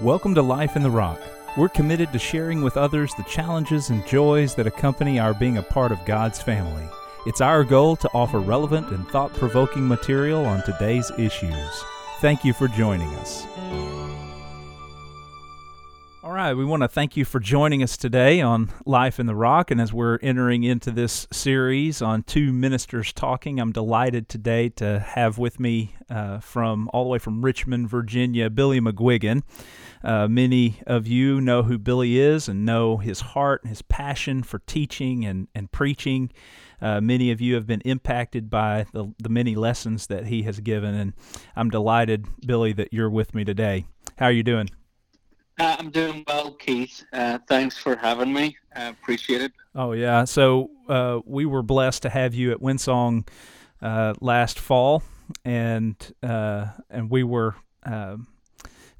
Welcome 0.00 0.34
to 0.34 0.42
Life 0.42 0.74
in 0.74 0.82
the 0.82 0.90
Rock. 0.90 1.20
We're 1.56 1.68
committed 1.68 2.12
to 2.12 2.18
sharing 2.18 2.62
with 2.62 2.76
others 2.76 3.14
the 3.14 3.22
challenges 3.22 3.90
and 3.90 4.04
joys 4.08 4.56
that 4.56 4.66
accompany 4.66 5.20
our 5.20 5.32
being 5.32 5.58
a 5.58 5.62
part 5.62 5.92
of 5.92 6.04
God's 6.04 6.42
family. 6.42 6.82
It's 7.26 7.40
our 7.40 7.62
goal 7.62 7.94
to 7.96 8.10
offer 8.12 8.40
relevant 8.40 8.88
and 8.88 9.06
thought 9.06 9.32
provoking 9.34 9.86
material 9.86 10.44
on 10.46 10.64
today's 10.64 11.12
issues. 11.16 11.84
Thank 12.20 12.44
you 12.44 12.52
for 12.52 12.66
joining 12.66 13.14
us. 13.14 13.46
All 16.24 16.32
right, 16.32 16.54
we 16.54 16.64
want 16.64 16.80
to 16.82 16.88
thank 16.88 17.18
you 17.18 17.26
for 17.26 17.38
joining 17.38 17.82
us 17.82 17.98
today 17.98 18.40
on 18.40 18.72
Life 18.86 19.20
in 19.20 19.26
the 19.26 19.34
Rock. 19.34 19.70
And 19.70 19.78
as 19.78 19.92
we're 19.92 20.18
entering 20.22 20.64
into 20.64 20.90
this 20.90 21.28
series 21.30 22.00
on 22.00 22.22
two 22.22 22.50
ministers 22.50 23.12
talking, 23.12 23.60
I'm 23.60 23.72
delighted 23.72 24.30
today 24.30 24.70
to 24.70 25.00
have 25.00 25.36
with 25.36 25.60
me 25.60 25.94
uh, 26.08 26.40
from 26.40 26.88
all 26.94 27.04
the 27.04 27.10
way 27.10 27.18
from 27.18 27.44
Richmond, 27.44 27.90
Virginia, 27.90 28.48
Billy 28.48 28.80
McGuiggan. 28.80 29.42
Uh, 30.02 30.26
many 30.26 30.80
of 30.86 31.06
you 31.06 31.42
know 31.42 31.62
who 31.62 31.76
Billy 31.76 32.18
is 32.18 32.48
and 32.48 32.64
know 32.64 32.96
his 32.96 33.20
heart 33.20 33.62
and 33.62 33.68
his 33.68 33.82
passion 33.82 34.42
for 34.42 34.60
teaching 34.60 35.26
and, 35.26 35.48
and 35.54 35.72
preaching. 35.72 36.32
Uh, 36.80 37.02
many 37.02 37.32
of 37.32 37.42
you 37.42 37.54
have 37.54 37.66
been 37.66 37.82
impacted 37.82 38.48
by 38.48 38.86
the, 38.94 39.12
the 39.18 39.28
many 39.28 39.54
lessons 39.54 40.06
that 40.06 40.28
he 40.28 40.44
has 40.44 40.58
given, 40.60 40.94
and 40.94 41.12
I'm 41.54 41.68
delighted, 41.68 42.24
Billy, 42.46 42.72
that 42.72 42.94
you're 42.94 43.10
with 43.10 43.34
me 43.34 43.44
today. 43.44 43.84
How 44.16 44.26
are 44.26 44.32
you 44.32 44.42
doing? 44.42 44.70
Uh, 45.58 45.76
I'm 45.78 45.90
doing 45.90 46.24
well, 46.26 46.52
Keith. 46.52 47.04
Uh, 47.12 47.38
thanks 47.46 47.76
for 47.78 47.96
having 47.96 48.32
me. 48.32 48.56
I 48.74 48.86
appreciate 48.86 49.40
it. 49.40 49.52
Oh 49.74 49.92
yeah. 49.92 50.24
So 50.24 50.70
uh, 50.88 51.20
we 51.24 51.46
were 51.46 51.62
blessed 51.62 52.02
to 52.02 52.10
have 52.10 52.34
you 52.34 52.50
at 52.50 52.60
Winsong 52.60 53.26
uh, 53.80 54.14
last 54.20 54.58
fall, 54.58 55.02
and 55.44 55.96
uh, 56.22 56.66
and 56.90 57.08
we 57.10 57.22
were 57.22 57.54
um, 57.84 58.26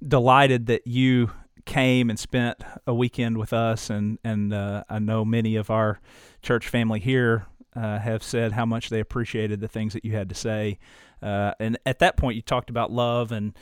delighted 0.07 0.67
that 0.67 0.87
you 0.87 1.31
came 1.65 2.11
and 2.11 2.19
spent 2.19 2.63
a 2.87 2.95
weekend 2.95 3.39
with 3.39 3.53
us. 3.53 3.91
And 3.91 4.19
and 4.23 4.53
uh, 4.53 4.85
I 4.89 5.01
know 5.01 5.25
many 5.25 5.57
of 5.57 5.71
our 5.71 6.01
church 6.43 6.69
family 6.69 7.01
here 7.01 7.47
uh, 7.75 7.99
have 7.99 8.23
said 8.23 8.53
how 8.53 8.67
much 8.67 8.91
they 8.91 9.01
appreciated 9.01 9.61
the 9.61 9.69
things 9.69 9.93
that 9.95 10.05
you 10.05 10.13
had 10.13 10.29
to 10.29 10.35
say. 10.35 10.79
Uh, 11.25 11.55
and 11.59 11.79
at 11.87 12.01
that 12.01 12.19
point, 12.19 12.37
you 12.37 12.43
talked 12.43 12.69
about 12.69 12.93
love 12.93 13.33
and 13.33 13.55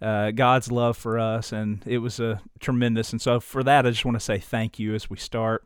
uh, 0.00 0.30
God's 0.30 0.72
love 0.72 0.96
for 0.96 1.18
us, 1.18 1.52
and 1.52 1.82
it 1.86 1.98
was 1.98 2.18
a 2.18 2.40
tremendous. 2.60 3.12
And 3.12 3.20
so, 3.20 3.40
for 3.40 3.62
that, 3.62 3.86
I 3.86 3.90
just 3.90 4.06
want 4.06 4.16
to 4.16 4.20
say 4.20 4.38
thank 4.38 4.78
you 4.78 4.94
as 4.94 5.10
we 5.10 5.18
start. 5.18 5.64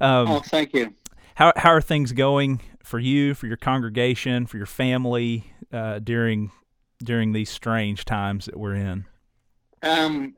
Um, 0.00 0.28
oh, 0.28 0.40
thank 0.40 0.74
you. 0.74 0.94
How 1.36 1.54
how 1.56 1.70
are 1.70 1.80
things 1.80 2.12
going 2.12 2.60
for 2.84 2.98
you, 2.98 3.32
for 3.34 3.46
your 3.46 3.56
congregation, 3.56 4.44
for 4.46 4.58
your 4.58 4.66
family 4.66 5.52
uh, 5.72 5.98
during 6.00 6.50
during 7.02 7.32
these 7.32 7.48
strange 7.48 8.04
times 8.04 8.44
that 8.44 8.58
we're 8.58 8.74
in? 8.74 9.06
Um, 9.82 10.34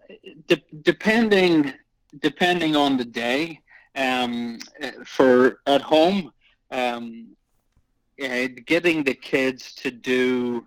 de- 0.47 0.63
depending 0.83 1.75
depending 2.21 2.77
on 2.77 2.97
the 2.97 3.05
day. 3.05 3.61
Um, 3.97 4.59
for 5.05 5.61
at 5.67 5.81
home, 5.81 6.33
um, 6.73 7.37
getting 8.17 9.05
the 9.05 9.15
kids 9.15 9.75
to 9.75 9.91
do 9.91 10.67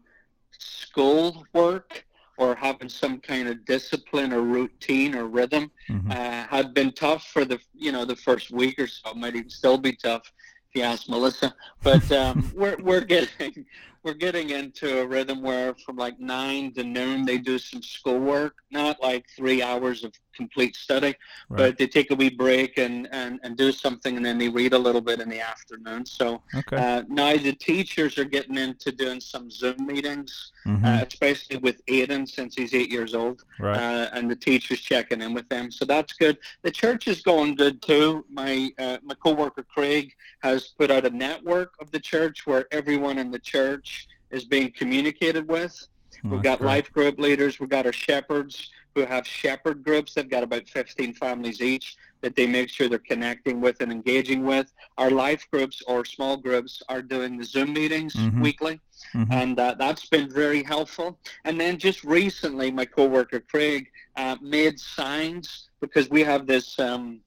school 0.60 1.46
work 1.54 2.06
or 2.38 2.56
having 2.56 2.90
some 2.90 3.20
kind 3.20 3.48
of 3.48 3.66
discipline 3.66 4.32
or 4.32 4.42
routine 4.42 5.16
or 5.16 5.28
rhythm 5.28 5.72
mm-hmm. 5.90 6.12
uh, 6.12 6.46
had 6.50 6.74
been 6.74 6.92
tough 6.92 7.28
for 7.28 7.46
the 7.46 7.60
you 7.74 7.92
know 7.92 8.06
the 8.06 8.16
first 8.16 8.52
week 8.52 8.80
or 8.80 8.88
so. 8.88 9.12
It 9.12 9.18
might 9.18 9.36
even 9.36 9.50
still 9.50 9.78
be 9.78 9.94
tough 9.94 10.32
if 10.70 10.80
you 10.80 10.84
ask 10.84 11.10
Melissa. 11.10 11.54
But 11.84 12.10
um, 12.12 12.52
we're 12.56 12.78
we're 12.78 13.02
getting 13.02 13.66
we're 14.04 14.14
getting 14.14 14.52
into 14.52 15.02
a 15.02 15.08
rhythm 15.08 15.42
where 15.42 15.76
from 15.86 15.98
like 15.98 16.20
nine 16.20 16.74
to 16.74 16.84
noon 16.84 17.26
they 17.26 17.38
do 17.38 17.58
some 17.58 17.82
schoolwork, 17.82 18.56
not 18.72 19.02
like 19.02 19.26
three 19.36 19.62
hours 19.62 20.04
of 20.04 20.12
complete 20.34 20.76
study, 20.76 21.16
right. 21.50 21.58
but 21.58 21.78
they 21.78 21.88
take 21.88 22.12
a 22.12 22.16
wee 22.16 22.30
break 22.30 22.78
and, 22.78 23.08
and, 23.12 23.40
and 23.44 23.58
do 23.58 23.72
something 23.72 24.18
and 24.18 24.26
then 24.26 24.38
they 24.38 24.50
read 24.50 24.74
a 24.74 24.78
little 24.78 25.02
bit 25.02 25.20
in 25.20 25.28
the 25.28 25.42
afternoon. 25.42 26.06
So 26.06 26.42
okay. 26.56 26.78
uh, 26.78 27.04
now 27.10 27.36
the 27.38 27.54
teachers 27.54 28.18
are 28.18 28.26
getting 28.26 28.58
into 28.58 28.92
doing 28.92 29.20
some 29.20 29.50
Zoom 29.50 29.86
meetings, 29.86 30.52
mm-hmm. 30.66 30.86
uh, 30.86 31.04
especially 31.08 31.58
with 31.58 31.84
Aiden 31.88 32.30
since 32.30 32.56
he's 32.56 32.74
eight 32.74 32.92
years 32.92 33.16
old, 33.16 33.44
right. 33.60 33.78
uh, 33.78 34.10
and 34.14 34.30
the 34.30 34.36
teachers 34.36 34.80
checking 34.80 35.22
in 35.22 35.34
with 35.34 35.50
them. 35.50 35.72
So 35.72 35.86
that's 35.86 36.14
good. 36.14 36.38
The 36.62 36.72
church 36.72 37.08
is 37.08 37.22
going 37.22 37.56
good 37.56 37.82
too. 37.82 38.26
My 38.32 38.70
uh, 38.78 38.98
my 39.04 39.16
coworker 39.16 39.64
Craig 39.64 40.14
has 40.42 40.68
put 40.68 40.92
out 40.92 41.06
a 41.06 41.10
network 41.10 41.74
of 41.80 41.90
the 41.92 42.00
church 42.00 42.46
where 42.46 42.66
everyone 42.72 43.18
in 43.18 43.32
the 43.32 43.40
church 43.40 43.97
is 44.32 44.46
being 44.46 44.72
communicated 44.72 45.48
with. 45.48 45.88
Oh, 46.26 46.30
we've 46.30 46.42
got 46.42 46.60
great. 46.60 46.68
life 46.68 46.92
group 46.92 47.20
leaders. 47.20 47.60
We've 47.60 47.70
got 47.70 47.86
our 47.86 47.94
shepherds 47.94 48.72
who 48.96 49.06
have 49.06 49.28
shepherd 49.28 49.84
groups. 49.84 50.14
They've 50.14 50.30
got 50.30 50.44
about 50.44 50.68
15 50.68 51.14
families 51.14 51.62
each 51.62 51.98
that 52.22 52.36
they 52.36 52.48
make 52.48 52.70
sure 52.70 52.90
they're 52.90 53.00
connecting 53.00 53.62
with 53.62 53.82
and 53.82 53.92
engaging 53.92 54.44
with. 54.44 54.74
Our 54.98 55.12
life 55.12 55.48
groups 55.52 55.84
or 55.88 56.04
small 56.04 56.36
groups 56.38 56.82
are 56.90 57.02
doing 57.02 57.38
the 57.38 57.44
Zoom 57.44 57.74
meetings 57.74 58.16
mm-hmm. 58.16 58.42
weekly, 58.42 58.80
mm-hmm. 59.14 59.32
and 59.32 59.60
uh, 59.60 59.76
that's 59.78 60.08
been 60.08 60.30
very 60.30 60.64
helpful. 60.64 61.20
And 61.46 61.60
then 61.60 61.78
just 61.78 62.04
recently, 62.04 62.72
my 62.72 62.86
coworker 62.86 63.40
Craig 63.40 63.92
uh, 64.16 64.38
made 64.42 64.80
signs 64.80 65.70
because 65.80 66.10
we 66.10 66.24
have 66.24 66.48
this 66.48 66.80
um, 66.80 67.20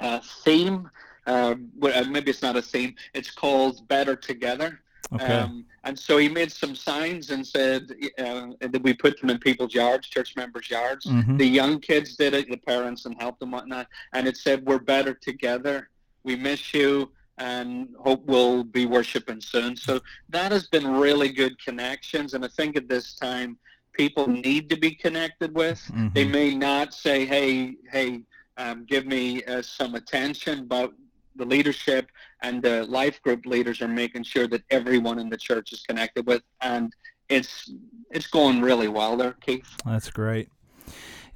uh, 0.00 0.20
theme. 0.44 0.90
Uh, 1.26 1.54
maybe 1.80 2.30
it's 2.30 2.42
not 2.42 2.56
a 2.56 2.62
theme. 2.62 2.94
It's 3.14 3.30
called 3.30 3.88
Better 3.88 4.14
Together. 4.14 4.82
Okay. 5.12 5.24
Um, 5.24 5.64
and 5.84 5.98
so 5.98 6.16
he 6.18 6.28
made 6.28 6.50
some 6.50 6.74
signs 6.74 7.30
and 7.30 7.46
said 7.46 7.90
uh, 8.18 8.46
that 8.60 8.82
we 8.82 8.94
put 8.94 9.20
them 9.20 9.30
in 9.30 9.38
people's 9.38 9.74
yards, 9.74 10.08
church 10.08 10.34
members' 10.36 10.70
yards. 10.70 11.06
Mm-hmm. 11.06 11.36
The 11.36 11.46
young 11.46 11.80
kids 11.80 12.16
did 12.16 12.34
it, 12.34 12.48
the 12.48 12.56
parents, 12.56 13.04
and 13.04 13.14
helped 13.20 13.40
them 13.40 13.50
whatnot. 13.50 13.86
And 14.12 14.26
it 14.26 14.36
said, 14.36 14.64
"We're 14.64 14.78
better 14.78 15.14
together. 15.14 15.88
We 16.22 16.36
miss 16.36 16.74
you." 16.74 17.10
and 17.38 17.88
hope 17.98 18.24
we'll 18.26 18.62
be 18.62 18.86
worshiping 18.86 19.40
soon. 19.40 19.76
So 19.76 20.00
that 20.28 20.52
has 20.52 20.68
been 20.68 20.86
really 20.86 21.30
good 21.32 21.58
connections. 21.58 22.34
And 22.34 22.44
I 22.44 22.48
think 22.48 22.76
at 22.76 22.88
this 22.88 23.14
time, 23.14 23.58
people 23.92 24.28
need 24.28 24.68
to 24.70 24.76
be 24.76 24.92
connected 24.92 25.54
with. 25.54 25.80
Mm-hmm. 25.88 26.08
They 26.12 26.24
may 26.24 26.54
not 26.54 26.94
say, 26.94 27.24
hey, 27.24 27.76
hey, 27.90 28.22
um, 28.56 28.84
give 28.84 29.06
me 29.06 29.42
uh, 29.44 29.62
some 29.62 29.94
attention, 29.94 30.66
but 30.66 30.92
the 31.36 31.44
leadership 31.44 32.10
and 32.42 32.62
the 32.62 32.84
life 32.84 33.20
group 33.22 33.46
leaders 33.46 33.80
are 33.80 33.88
making 33.88 34.22
sure 34.24 34.46
that 34.48 34.62
everyone 34.70 35.18
in 35.18 35.28
the 35.28 35.36
church 35.36 35.72
is 35.72 35.82
connected 35.82 36.26
with, 36.26 36.42
and 36.60 36.92
it's 37.28 37.70
it's 38.10 38.26
going 38.26 38.60
really 38.60 38.88
well 38.88 39.16
there, 39.16 39.34
Keith. 39.40 39.68
That's 39.84 40.10
great. 40.10 40.48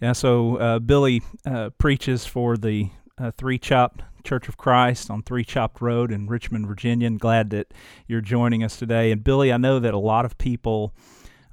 Yeah, 0.01 0.13
so 0.13 0.57
uh, 0.57 0.79
Billy 0.79 1.23
uh, 1.45 1.71
preaches 1.71 2.25
for 2.25 2.57
the 2.57 2.91
uh, 3.19 3.33
Three 3.37 3.59
Chopt 3.59 4.03
Church 4.23 4.49
of 4.49 4.57
Christ 4.57 5.11
on 5.11 5.23
Three 5.23 5.45
Chopt 5.45 5.81
Road 5.81 6.13
in 6.13 6.29
Richmond, 6.29 6.69
Virginia. 6.69 7.07
And 7.09 7.19
glad 7.19 7.51
that 7.51 7.75
you're 8.07 8.21
joining 8.21 8.63
us 8.63 8.77
today. 8.77 9.11
And 9.11 9.25
Billy, 9.25 9.53
I 9.53 9.57
know 9.57 9.81
that 9.81 9.95
a 9.95 9.99
lot 9.99 10.25
of 10.25 10.39
people 10.39 10.95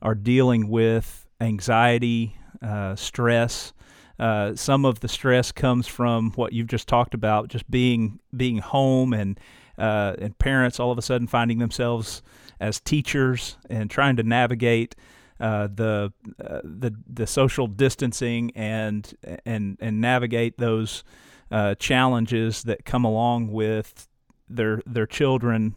are 0.02 0.14
dealing 0.14 0.70
with 0.70 1.26
anxiety, 1.42 2.38
uh, 2.62 2.96
stress, 2.96 3.74
uh, 4.20 4.56
some 4.56 4.86
of 4.86 5.02
the 5.02 5.08
stress 5.08 5.52
comes 5.52 5.88
from 5.88 6.32
what 6.32 6.54
you've 6.54 6.68
just 6.68 6.88
talked 6.88 7.14
about, 7.14 7.50
just 7.50 7.70
being 7.70 8.20
being 8.36 8.60
home 8.60 9.14
and 9.14 9.40
uh, 9.78 10.16
and 10.20 10.38
parents 10.40 10.80
all 10.80 10.92
of 10.92 10.98
a 10.98 11.02
sudden 11.02 11.28
finding 11.28 11.58
themselves 11.58 12.22
as 12.60 12.80
teachers 12.80 13.58
and 13.70 13.92
trying 13.92 14.16
to 14.16 14.24
navigate 14.24 14.96
uh, 15.40 15.68
the 15.68 16.14
uh, 16.40 16.62
the 16.64 16.96
the 17.12 17.28
social 17.28 17.68
distancing 17.68 18.52
and 18.56 19.14
and 19.46 19.78
and 19.82 20.00
navigate 20.00 20.58
those 20.58 21.04
uh, 21.52 21.76
challenges 21.76 22.64
that 22.64 22.86
come 22.86 23.04
along 23.04 23.52
with 23.52 24.08
their 24.48 24.82
their 24.86 25.06
children 25.06 25.76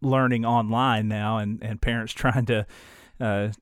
learning 0.00 0.44
online 0.44 1.08
now, 1.08 1.38
and, 1.38 1.62
and 1.62 1.82
parents 1.82 2.12
trying 2.14 2.46
to 2.46 2.66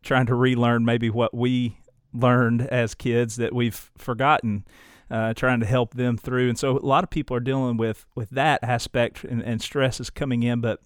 trying 0.02 0.26
to 0.26 0.34
relearn 0.36 0.84
maybe 0.84 1.10
what 1.10 1.34
we 1.34 1.76
learned 2.12 2.62
as 2.62 2.94
kids 2.94 3.36
that 3.36 3.54
we've 3.54 3.90
forgotten. 3.96 4.64
Uh, 5.10 5.34
trying 5.34 5.60
to 5.60 5.66
help 5.66 5.92
them 5.92 6.16
through, 6.16 6.48
and 6.48 6.58
so 6.58 6.78
a 6.78 6.80
lot 6.80 7.04
of 7.04 7.10
people 7.10 7.36
are 7.36 7.40
dealing 7.40 7.76
with 7.76 8.06
with 8.14 8.30
that 8.30 8.58
aspect, 8.62 9.24
and, 9.24 9.42
and 9.42 9.60
stress 9.60 10.00
is 10.00 10.08
coming 10.08 10.42
in. 10.42 10.62
But 10.62 10.80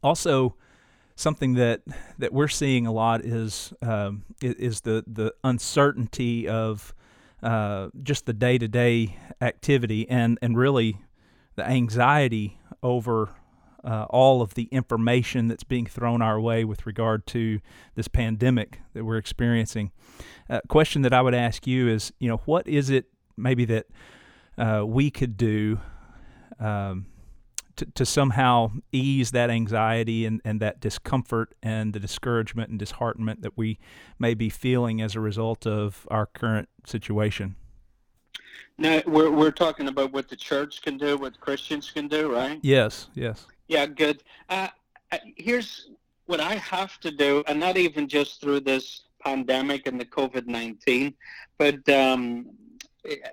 also, 0.00 0.54
something 1.16 1.54
that 1.54 1.82
that 2.18 2.32
we're 2.32 2.46
seeing 2.46 2.86
a 2.86 2.92
lot 2.92 3.24
is 3.24 3.72
um, 3.82 4.22
is 4.40 4.82
the 4.82 5.02
the 5.08 5.34
uncertainty 5.42 6.46
of 6.46 6.94
uh, 7.42 7.88
just 8.00 8.26
the 8.26 8.32
day 8.32 8.58
to 8.58 8.68
day 8.68 9.16
activity, 9.40 10.08
and 10.08 10.38
and 10.40 10.56
really 10.56 10.98
the 11.56 11.68
anxiety 11.68 12.60
over 12.82 13.30
uh, 13.84 14.06
all 14.10 14.42
of 14.42 14.54
the 14.54 14.64
information 14.64 15.48
that's 15.48 15.64
being 15.64 15.86
thrown 15.86 16.20
our 16.22 16.40
way 16.40 16.64
with 16.64 16.86
regard 16.86 17.26
to 17.28 17.60
this 17.94 18.08
pandemic 18.08 18.80
that 18.94 19.04
we're 19.04 19.18
experiencing. 19.18 19.92
A 20.48 20.56
uh, 20.56 20.60
question 20.68 21.02
that 21.02 21.12
I 21.12 21.22
would 21.22 21.34
ask 21.34 21.66
you 21.66 21.88
is, 21.88 22.12
you 22.18 22.28
know, 22.28 22.38
what 22.44 22.66
is 22.66 22.90
it 22.90 23.06
maybe 23.36 23.64
that 23.66 23.86
uh, 24.56 24.84
we 24.84 25.10
could 25.10 25.36
do 25.36 25.80
um, 26.58 27.06
to, 27.76 27.86
to 27.86 28.04
somehow 28.04 28.72
ease 28.90 29.30
that 29.30 29.50
anxiety 29.50 30.26
and, 30.26 30.40
and 30.44 30.60
that 30.60 30.80
discomfort 30.80 31.54
and 31.62 31.92
the 31.92 32.00
discouragement 32.00 32.70
and 32.70 32.78
disheartenment 32.78 33.42
that 33.42 33.56
we 33.56 33.78
may 34.18 34.34
be 34.34 34.48
feeling 34.48 35.00
as 35.00 35.14
a 35.14 35.20
result 35.20 35.66
of 35.66 36.06
our 36.10 36.26
current 36.26 36.68
situation. 36.84 37.54
Now 38.76 39.02
we're 39.06 39.30
we're 39.30 39.50
talking 39.50 39.88
about 39.88 40.12
what 40.12 40.28
the 40.28 40.36
church 40.36 40.82
can 40.82 40.98
do, 40.98 41.16
what 41.16 41.40
Christians 41.40 41.90
can 41.90 42.06
do, 42.06 42.32
right? 42.32 42.60
Yes, 42.62 43.08
yes. 43.14 43.46
Yeah, 43.68 43.86
good. 43.86 44.22
Uh, 44.48 44.68
uh 45.12 45.18
here's 45.36 45.90
what 46.26 46.40
I 46.40 46.56
have 46.56 46.98
to 47.00 47.10
do, 47.10 47.44
and 47.46 47.60
not 47.60 47.76
even 47.76 48.08
just 48.08 48.40
through 48.40 48.60
this 48.60 49.02
pandemic 49.22 49.86
and 49.86 50.00
the 50.00 50.04
COVID 50.04 50.46
nineteen, 50.46 51.14
but 51.58 51.88
um, 51.88 52.50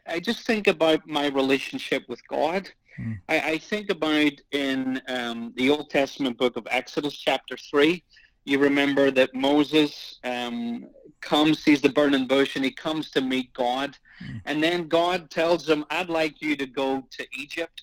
I 0.08 0.20
just 0.20 0.46
think 0.46 0.68
about 0.68 1.08
my 1.08 1.28
relationship 1.28 2.04
with 2.08 2.26
God. 2.28 2.70
Mm. 3.00 3.20
I, 3.28 3.40
I, 3.40 3.58
think 3.58 3.90
about 3.90 4.32
in 4.52 5.02
um, 5.08 5.54
the 5.58 5.70
Old 5.70 5.90
Testament 5.90 6.38
book 6.38 6.56
of 6.56 6.68
Exodus, 6.70 7.16
chapter 7.18 7.58
three. 7.58 8.04
You 8.46 8.60
remember 8.60 9.12
that 9.12 9.34
Moses 9.34 10.20
um, 10.24 10.88
comes, 11.20 11.60
sees 11.60 11.82
the 11.82 11.90
burning 11.90 12.28
bush, 12.28 12.56
and 12.56 12.64
he 12.64 12.72
comes 12.72 13.10
to 13.12 13.22
meet 13.22 13.52
God. 13.54 13.98
Mm. 14.24 14.42
And 14.46 14.64
then 14.64 14.88
God 14.88 15.30
tells 15.30 15.68
him, 15.68 15.84
I'd 15.90 16.10
like 16.10 16.42
you 16.42 16.56
to 16.56 16.68
go 16.68 17.04
to 17.10 17.28
Egypt 17.38 17.82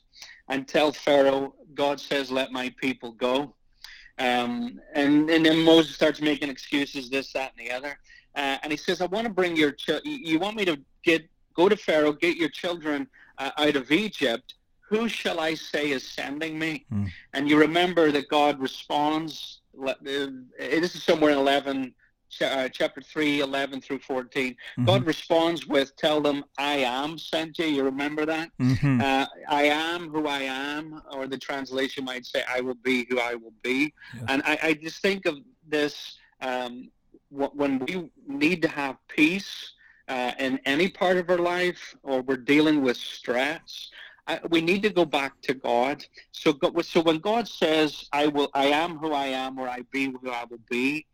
and 0.52 0.69
tell 0.69 0.93
Pharaoh, 0.93 1.54
God 1.75 1.99
says, 1.99 2.31
let 2.31 2.52
my 2.52 2.72
people 2.78 3.12
go. 3.12 3.54
Um, 4.19 4.78
and, 4.94 5.31
and 5.31 5.46
then 5.46 5.64
Moses 5.64 5.94
starts 5.94 6.20
making 6.20 6.50
excuses, 6.50 7.08
this, 7.08 7.32
that, 7.32 7.52
and 7.56 7.66
the 7.66 7.72
other. 7.72 7.99
Uh, 8.37 8.58
and 8.62 8.70
he 8.70 8.76
says, 8.76 9.00
I 9.00 9.06
want 9.06 9.26
to 9.26 9.32
bring 9.32 9.56
your, 9.56 9.72
ch- 9.72 10.04
you 10.04 10.38
want 10.38 10.56
me 10.56 10.66
to 10.66 10.78
get, 11.04 11.26
go 11.56 11.70
to 11.70 11.76
Pharaoh, 11.76 12.12
get 12.12 12.37
your 12.37 12.50
children 12.50 13.08
uh, 13.38 13.50
out 13.56 13.76
of 13.76 13.90
Egypt. 13.90 14.54
Who 14.90 15.08
shall 15.08 15.40
I 15.40 15.54
say 15.54 15.90
is 15.90 16.06
sending 16.06 16.58
me? 16.58 16.84
Mm. 16.93 17.10
And 17.32 17.49
you 17.49 17.58
remember 17.58 18.12
that 18.12 18.28
God 18.28 18.60
responds, 18.60 19.62
uh, 19.82 19.94
this 20.02 20.94
is 20.94 21.02
somewhere 21.02 21.31
in 21.31 21.38
11, 21.38 21.94
uh, 22.40 22.69
chapter 22.69 23.00
3, 23.00 23.40
11 23.40 23.81
through 23.81 23.99
14. 23.99 24.52
Mm-hmm. 24.52 24.84
God 24.84 25.05
responds 25.05 25.67
with, 25.67 25.94
Tell 25.96 26.20
them, 26.20 26.44
I 26.58 26.76
am 26.76 27.19
sent 27.19 27.58
you. 27.58 27.67
You 27.67 27.84
remember 27.84 28.25
that? 28.26 28.50
Mm-hmm. 28.61 29.00
Uh, 29.00 29.26
I 29.49 29.64
am 29.64 30.08
who 30.08 30.26
I 30.26 30.40
am, 30.40 31.02
or 31.12 31.26
the 31.26 31.38
translation 31.38 32.05
might 32.05 32.25
say, 32.25 32.43
I 32.49 32.61
will 32.61 32.75
be 32.75 33.06
who 33.11 33.20
I 33.20 33.34
will 33.34 33.55
be. 33.62 33.93
Yeah. 34.17 34.25
And 34.29 34.43
I, 34.44 34.58
I, 34.62 34.75
just 34.75 35.02
think 35.02 35.26
of 35.26 35.38
this 35.69 36.17
um, 36.40 36.90
when 37.31 37.79
we 37.81 38.11
need 38.26 38.62
to 38.62 38.69
have 38.69 38.96
peace 39.08 39.73
uh, 40.08 40.32
in 40.38 40.61
any 40.64 40.88
part 40.88 41.17
of 41.17 41.31
our 41.31 41.38
life, 41.38 41.94
or 42.02 42.23
we're 42.23 42.37
dealing 42.37 42.82
with 42.82 42.96
stress. 42.96 43.90
we 44.50 44.61
need 44.61 44.82
to 44.82 44.90
go 44.90 45.05
back 45.05 45.40
to 45.43 45.55
God. 45.55 46.05
So, 46.32 46.58
so 46.82 47.00
when 47.00 47.19
God 47.19 47.49
says, 47.49 48.08
"I 48.12 48.26
will, 48.26 48.50
I 48.55 48.67
am 48.67 48.99
who 48.99 49.12
I 49.12 49.26
am, 49.26 49.58
or 49.58 49.69
I 49.69 49.81
be 49.90 50.06
who 50.06 50.31
I 50.31 50.44
will 50.49 50.64
be," 50.70 51.06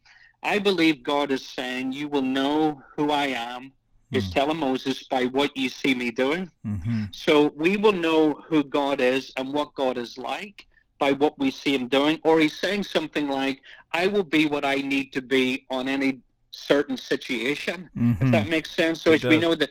I 0.43 0.58
believe 0.58 1.02
God 1.02 1.31
is 1.31 1.46
saying, 1.46 1.93
You 1.93 2.08
will 2.08 2.23
know 2.23 2.82
who 2.96 3.11
I 3.11 3.26
am, 3.26 3.73
is 4.12 4.29
mm. 4.29 4.32
telling 4.32 4.58
Moses, 4.58 5.02
by 5.05 5.26
what 5.26 5.56
you 5.56 5.69
see 5.69 5.94
me 5.94 6.11
doing. 6.11 6.50
Mm-hmm. 6.67 7.05
So 7.12 7.52
we 7.56 7.76
will 7.76 7.93
know 7.93 8.35
who 8.49 8.62
God 8.64 9.00
is 9.00 9.32
and 9.37 9.52
what 9.52 9.75
God 9.75 9.99
is 9.99 10.17
like 10.17 10.67
by 10.99 11.12
what 11.12 11.38
we 11.38 11.50
see 11.50 11.75
him 11.75 11.88
doing. 11.88 12.20
Or 12.25 12.40
he's 12.40 12.58
saying 12.58 12.85
something 12.85 13.29
like, 13.29 13.61
I 13.93 14.06
will 14.06 14.25
be 14.25 14.46
what 14.46 14.64
I 14.64 14.76
need 14.76 15.12
to 15.12 15.23
be 15.23 15.67
on 15.70 15.88
any 15.88 16.20
certain 16.50 16.96
situation. 16.96 17.88
Mm-hmm. 17.96 18.26
If 18.26 18.32
that 18.32 18.49
makes 18.49 18.70
sense. 18.70 19.02
So 19.02 19.12
it 19.12 19.17
as 19.17 19.20
does. 19.23 19.31
we 19.31 19.38
know 19.38 19.55
that, 19.55 19.70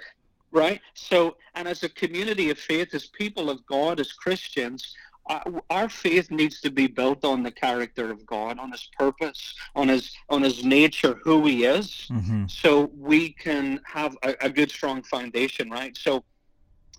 right? 0.51 0.81
So, 0.93 1.37
and 1.55 1.67
as 1.67 1.83
a 1.83 1.89
community 1.89 2.49
of 2.49 2.57
faith, 2.57 2.93
as 2.93 3.07
people 3.07 3.49
of 3.49 3.65
God, 3.65 3.99
as 3.99 4.13
Christians, 4.13 4.95
our 5.69 5.89
faith 5.89 6.31
needs 6.31 6.61
to 6.61 6.69
be 6.69 6.87
built 6.87 7.25
on 7.25 7.43
the 7.43 7.51
character 7.51 8.11
of 8.11 8.25
God, 8.25 8.59
on 8.59 8.71
His 8.71 8.89
purpose, 8.97 9.55
on 9.75 9.89
His 9.89 10.15
on 10.29 10.41
His 10.41 10.63
nature, 10.63 11.19
who 11.23 11.45
He 11.45 11.65
is, 11.65 12.07
mm-hmm. 12.09 12.47
so 12.47 12.91
we 12.97 13.29
can 13.29 13.81
have 13.85 14.17
a, 14.23 14.35
a, 14.41 14.49
good, 14.49 14.71
strong 14.71 15.03
foundation, 15.03 15.69
right? 15.69 15.95
So, 15.97 16.23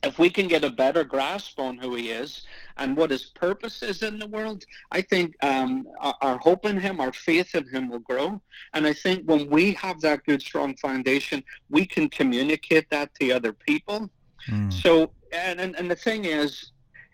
if 0.02 0.18
we 0.18 0.30
can 0.30 0.46
get 0.46 0.62
a 0.62 0.70
better 0.70 1.04
grasp 1.04 1.58
on 1.58 1.78
who 1.78 1.94
He 1.94 2.10
is 2.10 2.42
and 2.76 2.96
what 2.96 3.10
His 3.10 3.24
purpose 3.24 3.82
is 3.82 4.02
in 4.02 4.18
the 4.18 4.26
world, 4.26 4.64
I 4.92 5.00
think 5.00 5.34
um, 5.42 5.86
our, 6.00 6.14
our 6.20 6.38
hope 6.38 6.66
in 6.66 6.78
Him, 6.78 7.00
our 7.00 7.12
faith 7.12 7.54
in 7.54 7.66
Him, 7.68 7.88
will 7.88 7.98
grow. 8.00 8.40
And 8.74 8.86
I 8.86 8.92
think 8.92 9.28
when 9.28 9.48
we 9.48 9.72
have 9.74 10.00
that 10.02 10.24
good, 10.24 10.42
strong 10.42 10.76
foundation, 10.76 11.42
we 11.70 11.86
can 11.86 12.08
communicate 12.08 12.90
that 12.90 13.14
to 13.16 13.32
other 13.32 13.52
people. 13.52 14.10
Mm. 14.48 14.72
So, 14.72 15.10
and, 15.32 15.60
and 15.60 15.76
and 15.76 15.90
the 15.90 15.96
thing 15.96 16.24
is 16.24 16.72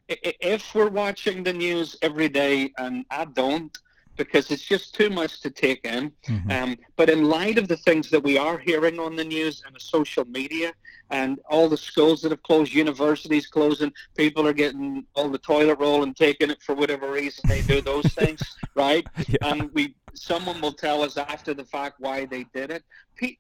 if 0.09 0.75
we're 0.75 0.91
watching 0.91 1.43
the 1.43 1.53
news 1.53 1.97
every 2.03 2.29
day, 2.29 2.73
and 2.79 3.05
I 3.11 3.25
don't, 3.25 3.77
because 4.17 4.51
it's 4.51 4.63
just 4.63 4.95
too 4.95 5.11
much 5.11 5.41
to 5.41 5.51
take 5.51 5.85
in. 5.85 6.13
Mm-hmm. 6.29 6.51
Um, 6.51 6.77
but 6.97 7.11
in 7.11 7.25
light 7.25 7.59
of 7.59 7.69
the 7.69 7.77
things 7.77 8.11
that 8.11 8.23
we 8.23 8.39
are 8.39 8.59
hearing 8.59 9.01
on 9.01 9.17
the 9.17 9.25
news 9.25 9.63
and 9.67 9.75
the 9.75 9.81
social 9.81 10.25
media, 10.27 10.73
and 11.11 11.39
all 11.51 11.69
the 11.69 11.77
schools 11.77 12.23
that 12.23 12.31
have 12.31 12.43
closed, 12.43 12.73
universities 12.73 13.47
closing, 13.47 13.93
people 14.17 14.47
are 14.47 14.53
getting 14.53 15.05
all 15.15 15.29
the 15.29 15.39
toilet 15.39 15.79
roll 15.79 16.03
and 16.03 16.17
taking 16.17 16.51
it 16.51 16.63
for 16.63 16.75
whatever 16.75 17.11
reason 17.11 17.49
they 17.49 17.63
do 17.63 17.81
those 17.81 18.07
things, 18.15 18.41
right? 18.75 19.07
Yeah. 19.29 19.37
And 19.43 19.71
we, 19.73 19.95
someone 20.15 20.61
will 20.61 20.73
tell 20.73 21.03
us 21.03 21.17
after 21.17 21.55
the 21.55 21.65
fact 21.65 22.01
why 22.01 22.25
they 22.25 22.45
did 22.55 22.71
it. 22.71 22.85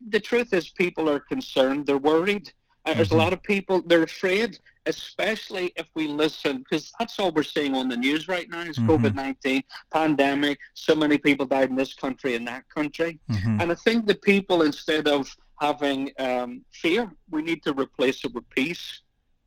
the 0.08 0.20
truth 0.20 0.52
is, 0.52 0.70
people 0.70 1.08
are 1.08 1.20
concerned. 1.20 1.86
They're 1.86 1.98
worried. 1.98 2.52
Uh, 2.86 2.94
there's 2.94 3.08
a 3.08 3.10
mm-hmm. 3.10 3.20
lot 3.20 3.32
of 3.32 3.42
people, 3.42 3.82
they're 3.86 4.02
afraid, 4.02 4.58
especially 4.86 5.72
if 5.76 5.86
we 5.94 6.06
listen, 6.06 6.58
because 6.58 6.92
that's 6.98 7.18
all 7.18 7.30
we're 7.32 7.42
seeing 7.42 7.74
on 7.74 7.88
the 7.88 7.96
news 7.96 8.28
right 8.28 8.48
now 8.50 8.60
is 8.60 8.78
mm-hmm. 8.78 8.90
COVID-19, 8.90 9.62
pandemic, 9.90 10.58
so 10.74 10.94
many 10.94 11.16
people 11.16 11.46
died 11.46 11.70
in 11.70 11.76
this 11.76 11.94
country 11.94 12.34
and 12.34 12.46
that 12.46 12.68
country. 12.68 13.18
Mm-hmm. 13.30 13.60
And 13.60 13.72
I 13.72 13.74
think 13.74 14.06
the 14.06 14.14
people, 14.14 14.62
instead 14.62 15.08
of 15.08 15.34
having 15.60 16.10
um, 16.18 16.62
fear, 16.72 17.10
we 17.30 17.42
need 17.42 17.62
to 17.62 17.72
replace 17.72 18.24
it 18.24 18.34
with 18.34 18.48
peace. 18.50 19.00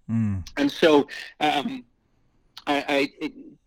Mm. 0.10 0.48
And 0.57 0.72
so 0.72 1.07
um, 1.40 1.83
I, 2.66 3.10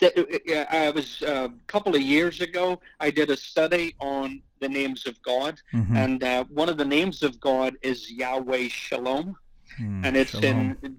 I, 0.02 0.66
I, 0.70 0.90
was 0.90 1.22
uh, 1.22 1.48
a 1.48 1.66
couple 1.66 1.94
of 1.94 2.02
years 2.02 2.40
ago, 2.40 2.80
I 2.98 3.10
did 3.10 3.30
a 3.30 3.36
study 3.36 3.94
on 4.00 4.42
the 4.60 4.68
names 4.68 5.06
of 5.06 5.20
God. 5.22 5.60
Mm-hmm. 5.72 5.96
And 5.96 6.24
uh, 6.24 6.44
one 6.44 6.68
of 6.68 6.76
the 6.76 6.84
names 6.84 7.22
of 7.22 7.38
God 7.40 7.76
is 7.82 8.10
Yahweh 8.10 8.68
Shalom. 8.68 9.36
Mm, 9.80 10.04
and 10.04 10.16
it's 10.16 10.30
shalom. 10.30 10.76
in 10.82 10.96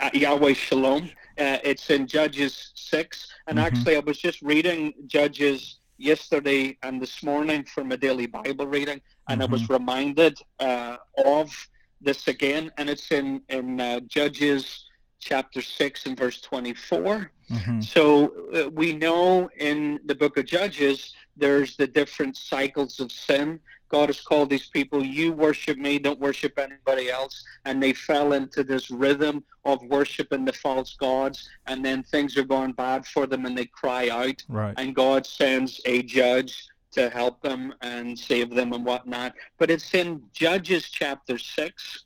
uh, 0.00 0.10
Yahweh 0.12 0.54
Shalom. 0.54 1.10
Uh, 1.38 1.58
it's 1.64 1.90
in 1.90 2.06
Judges 2.06 2.72
6. 2.74 3.32
And 3.46 3.58
mm-hmm. 3.58 3.66
actually, 3.66 3.96
I 3.96 4.00
was 4.00 4.18
just 4.18 4.42
reading 4.42 4.92
Judges 5.06 5.78
yesterday 5.98 6.76
and 6.82 7.00
this 7.00 7.22
morning 7.22 7.64
for 7.64 7.84
my 7.84 7.96
daily 7.96 8.26
Bible 8.26 8.66
reading, 8.66 9.00
and 9.28 9.40
mm-hmm. 9.40 9.50
I 9.50 9.52
was 9.52 9.62
mm-hmm. 9.62 9.74
reminded 9.74 10.38
uh, 10.58 10.96
of 11.24 11.68
this 12.00 12.28
again. 12.28 12.70
And 12.78 12.88
it's 12.88 13.10
in, 13.10 13.42
in 13.48 13.80
uh, 13.80 14.00
Judges 14.00 14.86
chapter 15.18 15.60
6 15.60 16.06
and 16.06 16.18
verse 16.18 16.40
24. 16.40 17.30
Mm-hmm. 17.50 17.80
So 17.80 18.32
uh, 18.54 18.70
we 18.70 18.94
know 18.94 19.50
in 19.58 20.00
the 20.06 20.14
book 20.14 20.38
of 20.38 20.46
Judges, 20.46 21.12
there's 21.36 21.76
the 21.76 21.86
different 21.86 22.36
cycles 22.36 23.00
of 23.00 23.12
sin 23.12 23.60
God 23.90 24.08
has 24.08 24.20
called 24.20 24.50
these 24.50 24.68
people, 24.68 25.04
you 25.04 25.32
worship 25.32 25.76
me, 25.76 25.98
don't 25.98 26.20
worship 26.20 26.58
anybody 26.58 27.10
else. 27.10 27.44
And 27.64 27.82
they 27.82 27.92
fell 27.92 28.32
into 28.32 28.62
this 28.62 28.90
rhythm 28.90 29.44
of 29.64 29.82
worshiping 29.82 30.44
the 30.44 30.52
false 30.52 30.94
gods. 30.94 31.48
And 31.66 31.84
then 31.84 32.04
things 32.04 32.36
are 32.36 32.44
going 32.44 32.72
bad 32.72 33.04
for 33.04 33.26
them 33.26 33.44
and 33.46 33.58
they 33.58 33.66
cry 33.66 34.08
out. 34.08 34.42
Right. 34.48 34.74
And 34.78 34.94
God 34.94 35.26
sends 35.26 35.80
a 35.84 36.02
judge 36.02 36.68
to 36.92 37.10
help 37.10 37.42
them 37.42 37.74
and 37.82 38.18
save 38.18 38.50
them 38.50 38.72
and 38.72 38.84
whatnot. 38.84 39.34
But 39.58 39.70
it's 39.70 39.92
in 39.92 40.22
Judges 40.32 40.88
chapter 40.88 41.36
6. 41.36 42.04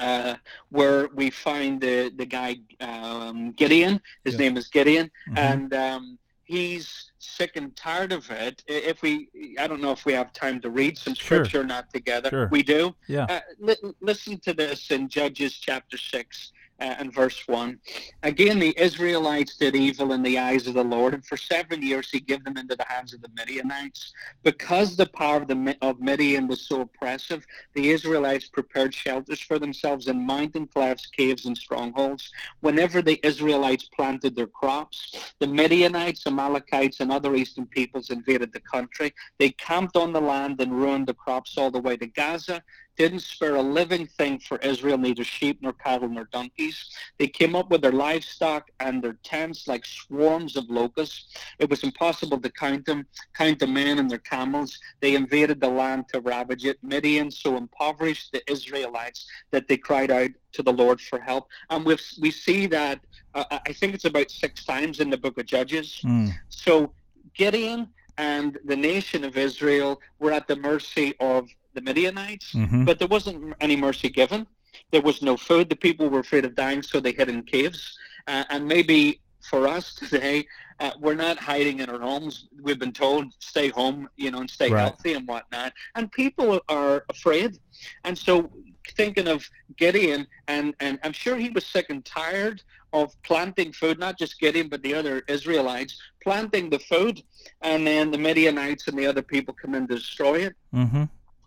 Uh, 0.00 0.34
where 0.70 1.06
we 1.14 1.30
find 1.30 1.80
the 1.80 2.12
the 2.16 2.26
guy 2.26 2.56
um, 2.80 3.52
Gideon. 3.52 4.00
His 4.24 4.34
yeah. 4.34 4.40
name 4.40 4.56
is 4.56 4.66
Gideon, 4.66 5.08
mm-hmm. 5.28 5.38
and 5.38 5.72
um, 5.72 6.18
he's 6.44 7.10
sick 7.18 7.52
and 7.56 7.74
tired 7.74 8.12
of 8.12 8.30
it. 8.30 8.62
If 8.66 9.02
we, 9.02 9.28
I 9.58 9.66
don't 9.66 9.80
know 9.80 9.92
if 9.92 10.04
we 10.04 10.12
have 10.12 10.32
time 10.32 10.60
to 10.60 10.70
read 10.70 10.98
some 10.98 11.14
scripture 11.14 11.58
sure. 11.58 11.64
not 11.64 11.92
together. 11.92 12.30
Sure. 12.30 12.48
We 12.50 12.62
do. 12.62 12.94
Yeah. 13.08 13.24
Uh, 13.28 13.40
li- 13.58 13.94
listen 14.00 14.38
to 14.40 14.52
this 14.52 14.90
in 14.90 15.08
Judges 15.08 15.54
chapter 15.54 15.96
six 15.96 16.52
uh, 16.80 16.94
and 16.98 17.12
verse 17.12 17.46
1. 17.46 17.78
Again, 18.22 18.58
the 18.58 18.74
Israelites 18.78 19.56
did 19.56 19.76
evil 19.76 20.12
in 20.12 20.22
the 20.22 20.38
eyes 20.38 20.66
of 20.66 20.74
the 20.74 20.84
Lord, 20.84 21.14
and 21.14 21.24
for 21.24 21.36
seven 21.36 21.82
years 21.82 22.10
he 22.10 22.20
gave 22.20 22.44
them 22.44 22.56
into 22.56 22.74
the 22.74 22.84
hands 22.88 23.14
of 23.14 23.20
the 23.22 23.30
Midianites. 23.36 24.12
Because 24.42 24.96
the 24.96 25.06
power 25.06 25.42
of, 25.42 25.48
the, 25.48 25.76
of 25.82 26.00
Midian 26.00 26.48
was 26.48 26.62
so 26.62 26.80
oppressive, 26.82 27.46
the 27.74 27.90
Israelites 27.90 28.48
prepared 28.48 28.94
shelters 28.94 29.40
for 29.40 29.58
themselves 29.58 30.08
in 30.08 30.26
mountain 30.26 30.66
clefts, 30.66 31.06
caves, 31.06 31.46
and 31.46 31.56
strongholds. 31.56 32.30
Whenever 32.60 33.02
the 33.02 33.20
Israelites 33.24 33.88
planted 33.94 34.34
their 34.34 34.46
crops, 34.46 35.34
the 35.38 35.46
Midianites, 35.46 36.26
Amalekites, 36.26 37.00
and 37.00 37.12
other 37.12 37.34
eastern 37.34 37.66
peoples 37.66 38.10
invaded 38.10 38.52
the 38.52 38.60
country. 38.60 39.14
They 39.38 39.50
camped 39.50 39.96
on 39.96 40.12
the 40.12 40.20
land 40.20 40.60
and 40.60 40.72
ruined 40.72 41.06
the 41.06 41.14
crops 41.14 41.56
all 41.56 41.70
the 41.70 41.80
way 41.80 41.96
to 41.96 42.06
Gaza 42.06 42.62
didn't 42.96 43.20
spare 43.20 43.56
a 43.56 43.62
living 43.62 44.06
thing 44.06 44.38
for 44.38 44.58
Israel, 44.58 44.98
neither 44.98 45.24
sheep 45.24 45.58
nor 45.60 45.72
cattle 45.72 46.08
nor 46.08 46.24
donkeys. 46.32 46.90
They 47.18 47.26
came 47.26 47.56
up 47.56 47.70
with 47.70 47.82
their 47.82 47.92
livestock 47.92 48.70
and 48.80 49.02
their 49.02 49.14
tents 49.24 49.66
like 49.66 49.84
swarms 49.84 50.56
of 50.56 50.68
locusts. 50.70 51.36
It 51.58 51.68
was 51.68 51.82
impossible 51.82 52.40
to 52.40 52.50
count 52.50 52.86
them, 52.86 53.06
count 53.34 53.58
the 53.58 53.66
men 53.66 53.98
and 53.98 54.10
their 54.10 54.18
camels. 54.18 54.78
They 55.00 55.14
invaded 55.14 55.60
the 55.60 55.68
land 55.68 56.08
to 56.12 56.20
ravage 56.20 56.64
it. 56.64 56.78
Midian 56.82 57.30
so 57.30 57.56
impoverished 57.56 58.32
the 58.32 58.48
Israelites 58.50 59.26
that 59.50 59.68
they 59.68 59.76
cried 59.76 60.10
out 60.10 60.30
to 60.52 60.62
the 60.62 60.72
Lord 60.72 61.00
for 61.00 61.18
help. 61.18 61.48
And 61.70 61.84
we 61.84 61.96
we 62.20 62.30
see 62.30 62.66
that, 62.66 63.00
uh, 63.34 63.44
I 63.50 63.72
think 63.72 63.94
it's 63.94 64.04
about 64.04 64.30
six 64.30 64.64
times 64.64 65.00
in 65.00 65.10
the 65.10 65.18
book 65.18 65.38
of 65.38 65.46
Judges. 65.46 66.00
Mm. 66.04 66.32
So 66.48 66.92
Gideon 67.34 67.88
and 68.16 68.58
the 68.64 68.76
nation 68.76 69.24
of 69.24 69.36
Israel 69.36 70.00
were 70.20 70.32
at 70.32 70.46
the 70.46 70.56
mercy 70.56 71.14
of 71.18 71.48
the 71.74 71.80
Midianites, 71.80 72.52
mm-hmm. 72.52 72.84
but 72.84 72.98
there 72.98 73.08
wasn't 73.08 73.54
any 73.60 73.76
mercy 73.76 74.08
given. 74.08 74.46
There 74.90 75.02
was 75.02 75.22
no 75.22 75.36
food. 75.36 75.68
The 75.68 75.76
people 75.76 76.08
were 76.08 76.20
afraid 76.20 76.44
of 76.44 76.54
dying, 76.54 76.82
so 76.82 77.00
they 77.00 77.12
hid 77.12 77.28
in 77.28 77.42
caves. 77.42 77.96
Uh, 78.26 78.44
and 78.50 78.66
maybe 78.66 79.20
for 79.42 79.68
us 79.68 79.94
today, 80.10 80.46
uh, 80.80 80.90
we're 81.00 81.14
not 81.14 81.38
hiding 81.38 81.80
in 81.80 81.88
our 81.88 82.00
homes. 82.00 82.48
We've 82.60 82.78
been 82.78 82.92
told 82.92 83.32
stay 83.38 83.68
home, 83.68 84.08
you 84.16 84.30
know, 84.30 84.40
and 84.40 84.50
stay 84.50 84.70
right. 84.70 84.80
healthy 84.80 85.14
and 85.14 85.26
whatnot. 85.26 85.72
And 85.94 86.10
people 86.10 86.60
are 86.68 87.04
afraid. 87.08 87.58
And 88.04 88.16
so 88.16 88.50
thinking 88.96 89.28
of 89.28 89.48
Gideon, 89.76 90.26
and, 90.48 90.74
and 90.80 90.98
I'm 91.02 91.12
sure 91.12 91.36
he 91.36 91.50
was 91.50 91.64
sick 91.64 91.86
and 91.90 92.04
tired 92.04 92.62
of 92.92 93.20
planting 93.22 93.72
food, 93.72 93.98
not 93.98 94.18
just 94.18 94.38
Gideon, 94.40 94.68
but 94.68 94.82
the 94.82 94.94
other 94.94 95.22
Israelites, 95.28 96.00
planting 96.22 96.70
the 96.70 96.78
food, 96.78 97.22
and 97.60 97.86
then 97.86 98.10
the 98.10 98.18
Midianites 98.18 98.88
and 98.88 98.98
the 98.98 99.06
other 99.06 99.22
people 99.22 99.54
come 99.54 99.74
in 99.74 99.86
to 99.88 99.96
destroy 99.96 100.46
it. 100.46 100.54
Mm-hmm. 100.72 101.04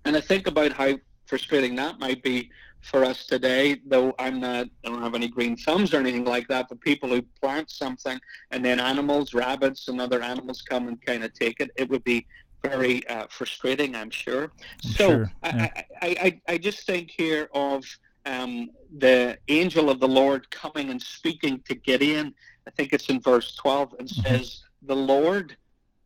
And 0.07 0.15
I 0.15 0.21
think 0.21 0.47
about 0.47 0.71
how 0.71 0.97
frustrating 1.25 1.75
that 1.75 1.99
might 1.99 2.23
be 2.23 2.49
for 2.79 3.03
us 3.03 3.25
today, 3.25 3.81
though 3.85 4.15
I'm 4.17 4.39
not, 4.39 4.67
I 4.85 4.89
don't 4.89 5.01
have 5.01 5.15
any 5.15 5.27
green 5.27 5.57
thumbs 5.57 5.93
or 5.93 5.97
anything 5.97 6.23
like 6.23 6.47
that, 6.47 6.69
but 6.69 6.79
people 6.79 7.09
who 7.09 7.21
plant 7.41 7.69
something 7.69 8.17
and 8.51 8.63
then 8.63 8.79
animals, 8.79 9.33
rabbits 9.33 9.89
and 9.89 9.99
other 9.99 10.21
animals 10.21 10.61
come 10.61 10.87
and 10.87 11.05
kind 11.05 11.25
of 11.25 11.33
take 11.33 11.59
it, 11.59 11.71
it 11.75 11.89
would 11.89 12.05
be 12.05 12.25
very 12.63 13.05
uh, 13.09 13.27
frustrating, 13.29 13.95
I'm 13.97 14.09
sure. 14.09 14.43
I'm 14.85 14.91
so 14.91 15.07
sure. 15.09 15.31
Yeah. 15.43 15.67
I, 15.75 15.85
I, 16.01 16.07
I, 16.07 16.41
I 16.53 16.57
just 16.57 16.85
think 16.85 17.11
here 17.11 17.49
of 17.53 17.83
um, 18.25 18.69
the 18.99 19.37
angel 19.49 19.89
of 19.89 19.99
the 19.99 20.07
Lord 20.07 20.49
coming 20.51 20.89
and 20.89 21.01
speaking 21.01 21.61
to 21.67 21.75
Gideon. 21.75 22.33
I 22.65 22.71
think 22.71 22.93
it's 22.93 23.09
in 23.09 23.19
verse 23.19 23.55
12 23.55 23.95
and 23.99 24.07
mm-hmm. 24.07 24.21
says, 24.21 24.63
The 24.83 24.95
Lord, 24.95 25.57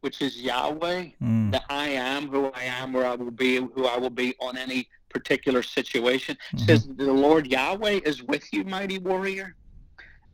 which 0.02 0.22
is 0.22 0.42
Yahweh, 0.42 1.06
mm. 1.22 1.52
the 1.52 1.62
I 1.70 1.90
am 1.90 2.28
who 2.28 2.52
I 2.54 2.64
am, 2.64 2.94
where 2.94 3.06
I 3.06 3.16
will 3.16 3.32
be, 3.32 3.56
who 3.58 3.86
I 3.86 3.98
will 3.98 4.10
be 4.10 4.36
on 4.40 4.58
any 4.58 4.88
particular 5.10 5.64
situation, 5.64 6.38
mm-hmm. 6.54 6.66
says, 6.66 6.88
The 6.88 7.12
Lord 7.12 7.48
Yahweh 7.48 8.02
is 8.04 8.24
with 8.24 8.52
you, 8.52 8.64
mighty 8.64 8.98
warrior. 8.98 9.56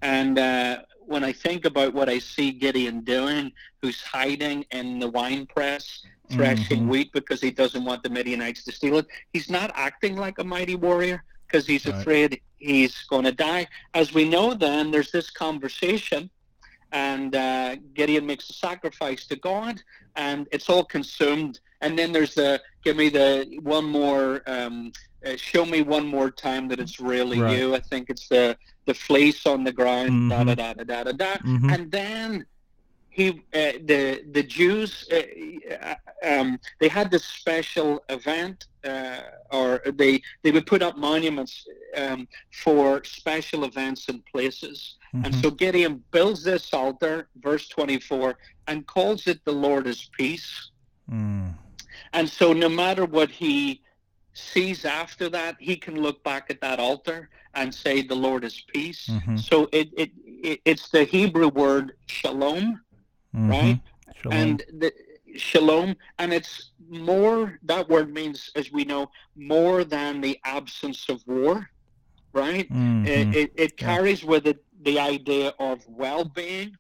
And 0.02 0.38
uh, 0.40 0.80
when 1.00 1.24
I 1.24 1.34
think 1.34 1.66
about 1.66 1.94
what 1.94 2.10
I 2.10 2.20
see 2.20 2.52
Gideon 2.52 3.02
doing, 3.02 3.52
who's 3.82 4.02
hiding 4.02 4.66
in 4.72 5.00
the 5.00 5.10
wine 5.10 5.46
press, 5.46 6.04
threshing 6.30 6.82
mm-hmm. 6.82 6.90
wheat 6.90 7.14
because 7.14 7.42
he 7.42 7.52
doesn't 7.52 7.86
want 7.86 8.04
the 8.04 8.10
Midianites 8.10 8.64
to 8.66 8.72
steal 8.72 8.98
it, 8.98 9.08
he's 9.34 9.50
not 9.50 9.72
acting 9.76 10.16
like 10.16 10.40
a 10.40 10.44
mighty 10.44 10.76
warrior 10.76 11.24
because 11.46 11.66
he's 11.66 11.86
right. 11.86 11.96
afraid 11.96 12.42
he's 12.58 13.04
going 13.10 13.24
to 13.24 13.32
die. 13.32 13.68
As 13.94 14.14
we 14.14 14.28
know, 14.28 14.54
then 14.54 14.92
there's 14.92 15.12
this 15.12 15.30
conversation, 15.30 16.30
and 16.92 17.36
uh, 17.36 17.76
Gideon 17.94 18.26
makes 18.26 18.50
a 18.50 18.54
sacrifice 18.54 19.26
to 19.28 19.36
God, 19.36 19.82
and 20.16 20.48
it's 20.52 20.70
all 20.70 20.84
consumed. 20.84 21.60
And 21.82 21.98
then 21.98 22.12
there's 22.12 22.34
the 22.34 22.62
give 22.84 22.96
me 22.96 23.10
the 23.10 23.60
one 23.62 23.86
more, 23.86 24.42
um, 24.48 24.92
uh, 25.26 25.36
show 25.36 25.66
me 25.66 25.82
one 25.82 26.08
more 26.08 26.32
time 26.32 26.68
that 26.70 26.80
it's 26.80 27.00
really 27.00 27.40
right. 27.40 27.58
you. 27.58 27.76
I 27.76 27.80
think 27.80 28.10
it's 28.10 28.28
the 28.28 28.58
the 28.86 28.94
fleece 28.94 29.46
on 29.46 29.64
the 29.64 29.72
ground, 29.72 30.12
mm-hmm. 30.12 30.30
da 30.30 30.44
da 30.44 30.74
da 30.74 30.84
da 30.84 31.04
da 31.04 31.12
da 31.12 31.38
mm-hmm. 31.38 31.70
and 31.70 31.92
then 31.92 32.46
he 33.18 33.30
uh, 33.30 33.74
the 33.86 34.24
the 34.32 34.44
Jews 34.44 35.10
uh, 35.12 35.96
um, 36.24 36.60
they 36.80 36.88
had 36.88 37.10
this 37.10 37.26
special 37.26 38.04
event 38.10 38.66
uh, 38.88 39.22
or 39.52 39.82
they 39.94 40.22
they 40.44 40.52
would 40.52 40.66
put 40.66 40.82
up 40.82 40.98
monuments 40.98 41.68
um, 41.96 42.28
for 42.52 43.04
special 43.04 43.64
events 43.64 44.10
and 44.10 44.26
places 44.26 44.96
mm-hmm. 45.14 45.26
and 45.26 45.36
so 45.36 45.52
Gideon 45.52 46.04
builds 46.12 46.44
this 46.44 46.74
altar 46.74 47.28
verse 47.40 47.68
24 47.70 48.38
and 48.68 48.86
calls 48.88 49.28
it 49.28 49.44
the 49.46 49.52
Lord 49.52 49.88
is 49.88 50.10
peace 50.18 50.72
mm. 51.12 51.54
and 52.14 52.30
so 52.30 52.54
no 52.54 52.70
matter 52.70 53.06
what 53.06 53.30
he 53.30 53.82
sees 54.34 54.86
after 54.86 55.30
that 55.30 55.56
he 55.60 55.76
can 55.76 56.02
look 56.02 56.24
back 56.24 56.50
at 56.50 56.62
that 56.62 56.80
altar 56.80 57.30
and 57.54 57.74
say 57.74 58.02
the 58.02 58.16
Lord 58.16 58.44
is 58.44 58.64
peace 58.74 59.08
mm-hmm. 59.08 59.38
so 59.38 59.68
it, 59.72 59.90
it, 59.98 60.12
it 60.26 60.62
it's 60.66 60.90
the 60.90 61.04
Hebrew 61.04 61.50
word 61.50 61.94
shalom 62.08 62.82
mm-hmm. 63.36 63.50
right? 63.50 63.80
Shalom. 64.22 64.38
And 64.38 64.64
the 64.74 64.92
shalom, 65.40 65.96
and 66.20 66.34
it's 66.34 66.72
more. 66.90 67.60
That 67.64 67.90
word 67.90 68.14
means, 68.14 68.52
as 68.56 68.72
we 68.72 68.84
know, 68.84 69.10
more 69.36 69.84
than 69.84 70.22
the 70.22 70.40
absence 70.44 71.10
of 71.10 71.26
war, 71.28 71.70
right? 72.34 72.70
Mm-hmm. 72.70 73.06
It, 73.06 73.36
it, 73.36 73.52
it, 73.56 73.78
carries 73.78 74.24
yeah. 74.24 74.30
with 74.30 74.48
it 74.48 74.64
the 74.84 75.00
idea 75.00 75.54
of 75.60 75.84
well-being, 75.88 76.76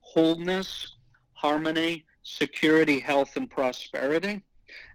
wholeness, 0.00 0.96
harmony, 1.34 2.04
security, 2.22 3.00
health, 3.00 3.36
and 3.36 3.50
prosperity. 3.50 4.42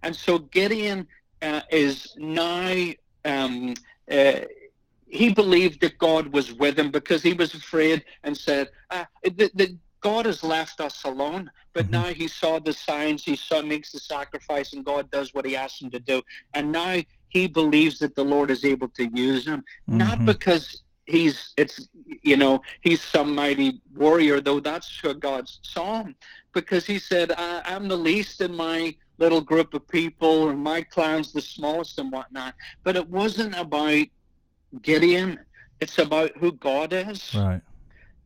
And 0.03 0.15
so 0.15 0.39
Gideon 0.39 1.07
uh, 1.41 1.61
is 1.71 2.13
now. 2.17 2.91
Um, 3.25 3.73
uh, 4.09 4.41
he 5.09 5.33
believed 5.33 5.81
that 5.81 5.97
God 5.97 6.27
was 6.33 6.53
with 6.53 6.77
him 6.77 6.91
because 6.91 7.23
he 7.23 7.33
was 7.33 7.53
afraid 7.53 8.03
and 8.23 8.37
said, 8.37 8.69
uh, 8.89 9.05
the, 9.23 9.49
the, 9.55 9.77
God 10.01 10.25
has 10.25 10.43
left 10.43 10.79
us 10.79 11.03
alone, 11.03 11.49
but 11.73 11.85
mm-hmm. 11.85 11.91
now 11.91 12.03
he 12.05 12.27
saw 12.27 12.59
the 12.59 12.73
signs, 12.73 13.23
he 13.23 13.35
saw 13.35 13.61
makes 13.61 13.91
the 13.91 13.99
sacrifice, 13.99 14.73
and 14.73 14.85
God 14.85 15.09
does 15.11 15.33
what 15.33 15.45
he 15.45 15.55
asks 15.55 15.81
him 15.81 15.89
to 15.91 15.99
do. 15.99 16.21
And 16.53 16.71
now 16.71 16.97
he 17.29 17.47
believes 17.47 17.99
that 17.99 18.15
the 18.15 18.23
Lord 18.23 18.51
is 18.51 18.63
able 18.63 18.89
to 18.89 19.05
use 19.07 19.45
him, 19.45 19.59
mm-hmm. 19.59 19.97
not 19.97 20.25
because 20.25 20.83
he's 21.05 21.53
it's 21.57 21.87
you 22.21 22.35
know 22.35 22.61
he's 22.81 23.01
some 23.01 23.33
mighty 23.33 23.81
warrior, 23.95 24.41
though 24.41 24.59
that's 24.59 25.01
what 25.03 25.19
God 25.19 25.49
saw 25.61 26.03
him, 26.03 26.15
because 26.53 26.85
he 26.85 26.99
said, 26.99 27.31
I, 27.37 27.61
"I'm 27.65 27.87
the 27.87 27.97
least 27.97 28.41
in 28.41 28.55
my." 28.55 28.95
little 29.19 29.41
group 29.41 29.73
of 29.73 29.87
people 29.87 30.49
and 30.49 30.63
my 30.63 30.79
clan's 30.79 31.33
the 31.33 31.41
smallest 31.41 31.97
and 31.97 32.11
whatnot 32.11 32.53
but 32.83 32.95
it 32.95 33.09
wasn't 33.09 33.51
about 33.57 34.05
gideon 34.83 35.39
it's 35.81 35.97
about 35.97 36.29
who 36.37 36.51
god 36.51 36.93
is 36.93 37.33
right 37.33 37.61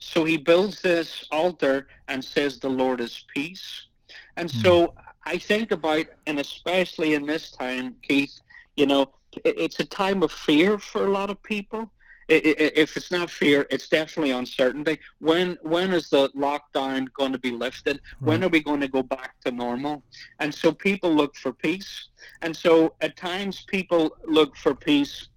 so 0.02 0.26
he 0.26 0.36
builds 0.36 0.82
this 0.82 1.26
altar 1.32 1.88
and 2.08 2.26
says, 2.26 2.60
The 2.60 2.70
Lord 2.70 3.00
is 3.00 3.24
peace. 3.34 3.88
And 4.36 4.50
mm. 4.50 4.62
so 4.62 4.96
I 5.26 5.38
think 5.38 5.72
about, 5.72 6.08
and 6.26 6.40
especially 6.40 7.14
in 7.14 7.26
this 7.26 7.52
time, 7.52 7.96
Keith, 8.02 8.42
you 8.76 8.88
know, 8.88 9.12
it's 9.46 9.80
a 9.80 9.86
time 9.86 10.24
of 10.24 10.32
fear 10.32 10.78
for 10.80 11.06
a 11.06 11.12
lot 11.12 11.30
of 11.30 11.42
people. 11.44 11.90
If 12.28 12.96
it's 12.96 13.12
not 13.12 13.30
fear, 13.30 13.68
it's 13.70 13.90
definitely 13.90 14.32
uncertainty. 14.32 15.00
When 15.20 15.58
when 15.62 15.94
is 15.94 16.10
the 16.10 16.30
lockdown 16.30 17.12
going 17.14 17.34
to 17.34 17.38
be 17.38 17.52
lifted? 17.52 18.00
Right. 18.20 18.28
When 18.28 18.44
are 18.44 18.48
we 18.48 18.62
going 18.62 18.80
to 18.80 18.88
go 18.88 19.04
back 19.04 19.40
to 19.42 19.52
normal? 19.52 20.02
And 20.40 20.54
so 20.54 20.72
people 20.72 21.14
look 21.14 21.36
for 21.36 21.52
peace. 21.52 22.08
And 22.42 22.56
so 22.56 22.96
at 23.02 23.18
times 23.18 23.66
people 23.68 24.16
look 24.26 24.56
for 24.56 24.74
peace 24.74 25.28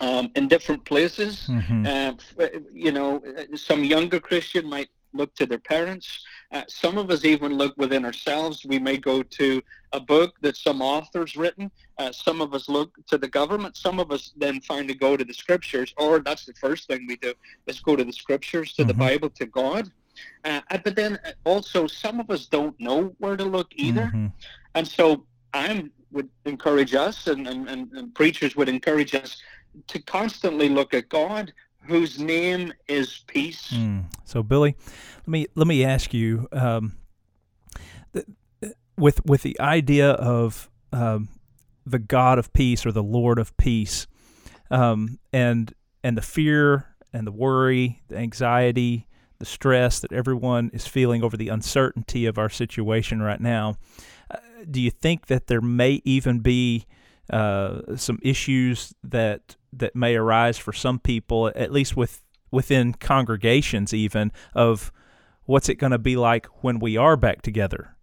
um, 0.00 0.30
in 0.36 0.48
different 0.48 0.84
places. 0.84 1.48
Mm-hmm. 1.48 1.86
Uh, 1.86 2.46
you 2.72 2.92
know, 2.92 3.22
some 3.54 3.84
younger 3.84 4.20
Christian 4.20 4.68
might 4.68 4.88
look 5.12 5.34
to 5.34 5.46
their 5.46 5.58
parents. 5.58 6.24
Uh, 6.52 6.62
some 6.68 6.98
of 6.98 7.10
us 7.10 7.24
even 7.24 7.54
look 7.54 7.76
within 7.76 8.04
ourselves. 8.04 8.64
We 8.64 8.78
may 8.78 8.96
go 8.96 9.22
to 9.22 9.62
a 9.92 10.00
book 10.00 10.34
that 10.42 10.56
some 10.56 10.82
author's 10.82 11.36
written. 11.36 11.70
Uh, 11.98 12.12
some 12.12 12.40
of 12.40 12.54
us 12.54 12.68
look 12.68 12.94
to 13.06 13.18
the 13.18 13.28
government. 13.28 13.76
Some 13.76 13.98
of 13.98 14.12
us 14.12 14.32
then 14.36 14.60
find 14.60 14.86
to 14.88 14.94
go 14.94 15.16
to 15.16 15.24
the 15.24 15.34
scriptures, 15.34 15.94
or 15.96 16.20
that's 16.20 16.44
the 16.44 16.54
first 16.54 16.88
thing 16.88 17.06
we 17.06 17.16
do, 17.16 17.34
is 17.66 17.80
go 17.80 17.96
to 17.96 18.04
the 18.04 18.12
scriptures, 18.12 18.72
to 18.74 18.82
mm-hmm. 18.82 18.88
the 18.88 18.94
Bible, 18.94 19.30
to 19.30 19.46
God. 19.46 19.90
Uh, 20.44 20.60
but 20.84 20.96
then 20.96 21.18
also 21.44 21.86
some 21.86 22.20
of 22.20 22.30
us 22.30 22.46
don't 22.46 22.78
know 22.80 23.14
where 23.18 23.36
to 23.36 23.44
look 23.44 23.68
either. 23.76 24.06
Mm-hmm. 24.06 24.26
And 24.74 24.86
so 24.86 25.24
I 25.54 25.88
would 26.10 26.28
encourage 26.44 26.94
us 26.94 27.26
and, 27.26 27.46
and, 27.46 27.68
and 27.68 28.14
preachers 28.14 28.56
would 28.56 28.68
encourage 28.68 29.14
us 29.14 29.36
to 29.86 30.00
constantly 30.00 30.68
look 30.68 30.94
at 30.94 31.08
God, 31.08 31.52
whose 31.86 32.18
name 32.18 32.72
is 32.88 33.24
peace. 33.26 33.68
Mm. 33.72 34.04
So, 34.24 34.42
Billy, 34.42 34.76
let 35.18 35.28
me 35.28 35.46
let 35.54 35.66
me 35.66 35.84
ask 35.84 36.12
you, 36.12 36.48
um, 36.52 36.96
with 38.96 39.24
with 39.24 39.42
the 39.42 39.58
idea 39.60 40.10
of 40.10 40.68
um, 40.92 41.28
the 41.86 41.98
God 41.98 42.38
of 42.38 42.52
peace 42.52 42.84
or 42.84 42.92
the 42.92 43.02
Lord 43.02 43.38
of 43.38 43.56
peace, 43.56 44.06
um, 44.70 45.18
and 45.32 45.72
and 46.02 46.16
the 46.16 46.22
fear 46.22 46.86
and 47.12 47.26
the 47.26 47.32
worry, 47.32 48.02
the 48.08 48.16
anxiety, 48.16 49.06
the 49.38 49.46
stress 49.46 50.00
that 50.00 50.12
everyone 50.12 50.70
is 50.72 50.86
feeling 50.86 51.22
over 51.22 51.36
the 51.36 51.48
uncertainty 51.48 52.26
of 52.26 52.38
our 52.38 52.50
situation 52.50 53.22
right 53.22 53.40
now. 53.40 53.76
Uh, 54.30 54.36
do 54.70 54.80
you 54.80 54.90
think 54.90 55.26
that 55.26 55.46
there 55.46 55.60
may 55.60 56.02
even 56.04 56.40
be 56.40 56.84
uh, 57.30 57.96
some 57.96 58.18
issues 58.22 58.94
that 59.02 59.56
that 59.72 59.94
may 59.94 60.16
arise 60.16 60.58
for 60.58 60.72
some 60.72 60.98
people, 60.98 61.50
at 61.54 61.72
least 61.72 61.96
with 61.96 62.22
within 62.50 62.94
congregations, 62.94 63.92
even 63.92 64.32
of 64.54 64.90
what's 65.44 65.68
it 65.68 65.76
going 65.76 65.92
to 65.92 65.98
be 65.98 66.16
like 66.16 66.46
when 66.62 66.78
we 66.78 66.96
are 66.96 67.16
back 67.16 67.42
together. 67.42 67.96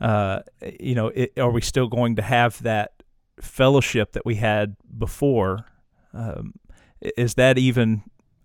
Uh, 0.00 0.40
you 0.78 0.94
know, 0.94 1.08
it, 1.08 1.32
are 1.38 1.50
we 1.50 1.60
still 1.60 1.88
going 1.88 2.16
to 2.16 2.22
have 2.22 2.62
that 2.62 3.02
fellowship 3.40 4.12
that 4.12 4.24
we 4.24 4.36
had 4.36 4.76
before? 4.96 5.66
Um, 6.12 6.54
is 7.00 7.34
that 7.34 7.58
even 7.58 8.02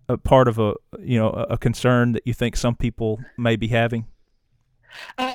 a 0.08 0.18
part 0.18 0.48
of 0.48 0.58
a 0.58 0.74
you 0.98 1.18
know 1.18 1.30
a 1.30 1.56
concern 1.56 2.12
that 2.12 2.22
you 2.26 2.34
think 2.34 2.56
some 2.56 2.76
people 2.76 3.20
may 3.36 3.56
be 3.56 3.68
having? 3.68 4.06
Uh, 5.18 5.34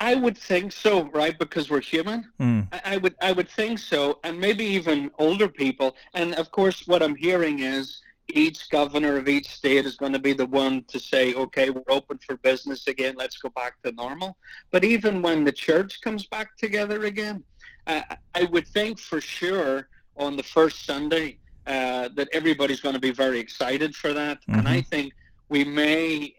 I 0.00 0.14
would 0.14 0.38
think 0.38 0.72
so, 0.72 1.04
right? 1.10 1.36
Because 1.38 1.70
we're 1.70 1.80
human. 1.80 2.30
Mm. 2.40 2.68
I, 2.84 2.96
would 2.98 3.16
I 3.20 3.32
would 3.32 3.48
think 3.48 3.78
so, 3.78 4.20
and 4.24 4.38
maybe 4.38 4.64
even 4.64 5.10
older 5.18 5.48
people. 5.48 5.96
And 6.14 6.34
of 6.36 6.50
course, 6.50 6.86
what 6.86 7.02
I'm 7.02 7.16
hearing 7.16 7.60
is 7.60 8.00
each 8.28 8.68
governor 8.70 9.16
of 9.16 9.28
each 9.28 9.48
state 9.48 9.86
is 9.86 9.96
going 9.96 10.12
to 10.12 10.18
be 10.18 10.32
the 10.32 10.46
one 10.46 10.84
to 10.88 11.00
say, 11.00 11.34
okay, 11.34 11.70
we're 11.70 11.82
open 11.88 12.18
for 12.18 12.36
business 12.36 12.86
again. 12.86 13.14
Let's 13.16 13.38
go 13.38 13.48
back 13.48 13.80
to 13.82 13.92
normal. 13.92 14.36
But 14.70 14.84
even 14.84 15.22
when 15.22 15.44
the 15.44 15.52
church 15.52 16.00
comes 16.00 16.26
back 16.26 16.56
together 16.56 17.04
again, 17.04 17.42
uh, 17.86 18.02
I 18.34 18.44
would 18.44 18.68
think 18.68 18.98
for 18.98 19.20
sure 19.20 19.88
on 20.16 20.36
the 20.36 20.42
first 20.42 20.84
Sunday 20.84 21.38
uh, 21.66 22.10
that 22.14 22.28
everybody's 22.32 22.80
going 22.80 22.94
to 22.94 23.00
be 23.00 23.12
very 23.12 23.38
excited 23.40 23.96
for 23.96 24.12
that. 24.12 24.40
Mm-hmm. 24.42 24.58
And 24.58 24.68
I 24.68 24.78
mm-hmm. 24.78 24.88
think 24.88 25.12
we 25.48 25.64
may 25.64 26.34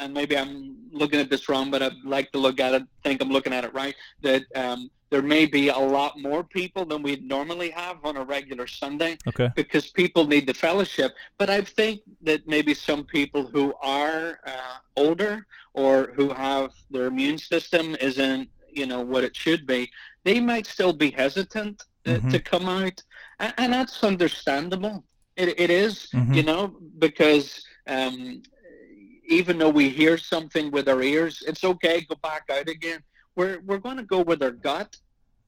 and 0.00 0.14
maybe 0.14 0.36
I'm 0.36 0.76
looking 0.90 1.20
at 1.20 1.30
this 1.30 1.48
wrong, 1.48 1.70
but 1.70 1.82
I'd 1.82 2.02
like 2.04 2.32
to 2.32 2.38
look 2.38 2.58
at 2.58 2.74
it, 2.74 2.82
think 3.04 3.22
I'm 3.22 3.28
looking 3.28 3.52
at 3.52 3.64
it 3.64 3.72
right, 3.74 3.94
that 4.22 4.42
um, 4.56 4.90
there 5.10 5.22
may 5.22 5.44
be 5.44 5.68
a 5.68 5.78
lot 5.78 6.18
more 6.18 6.42
people 6.42 6.84
than 6.84 7.02
we 7.02 7.16
normally 7.16 7.70
have 7.70 7.98
on 8.04 8.16
a 8.16 8.24
regular 8.24 8.66
Sunday 8.66 9.18
okay. 9.28 9.50
because 9.54 9.90
people 9.90 10.26
need 10.26 10.46
the 10.46 10.54
fellowship. 10.54 11.14
But 11.36 11.50
I 11.50 11.60
think 11.60 12.00
that 12.22 12.48
maybe 12.48 12.74
some 12.74 13.04
people 13.04 13.46
who 13.46 13.74
are 13.82 14.40
uh, 14.46 14.78
older 14.96 15.46
or 15.74 16.12
who 16.14 16.30
have 16.30 16.70
their 16.90 17.06
immune 17.06 17.38
system 17.38 17.94
isn't, 18.00 18.48
you 18.70 18.86
know, 18.86 19.02
what 19.02 19.22
it 19.24 19.36
should 19.36 19.66
be, 19.66 19.90
they 20.24 20.40
might 20.40 20.66
still 20.66 20.92
be 20.92 21.10
hesitant 21.10 21.84
uh, 22.06 22.10
mm-hmm. 22.10 22.28
to 22.30 22.38
come 22.38 22.68
out. 22.68 23.02
And, 23.38 23.54
and 23.58 23.72
that's 23.72 24.02
understandable. 24.02 25.04
It, 25.36 25.60
it 25.60 25.70
is, 25.70 26.08
mm-hmm. 26.14 26.34
you 26.34 26.42
know, 26.42 26.76
because 26.98 27.64
um, 27.86 28.42
even 29.30 29.58
though 29.58 29.70
we 29.70 29.88
hear 29.88 30.18
something 30.18 30.70
with 30.70 30.88
our 30.88 31.00
ears, 31.00 31.42
it's 31.46 31.64
okay. 31.64 32.02
Go 32.02 32.16
back 32.16 32.50
out 32.50 32.68
again. 32.68 33.00
We're 33.36 33.60
we're 33.64 33.78
going 33.78 33.96
to 33.96 34.02
go 34.02 34.20
with 34.20 34.42
our 34.42 34.50
gut. 34.50 34.96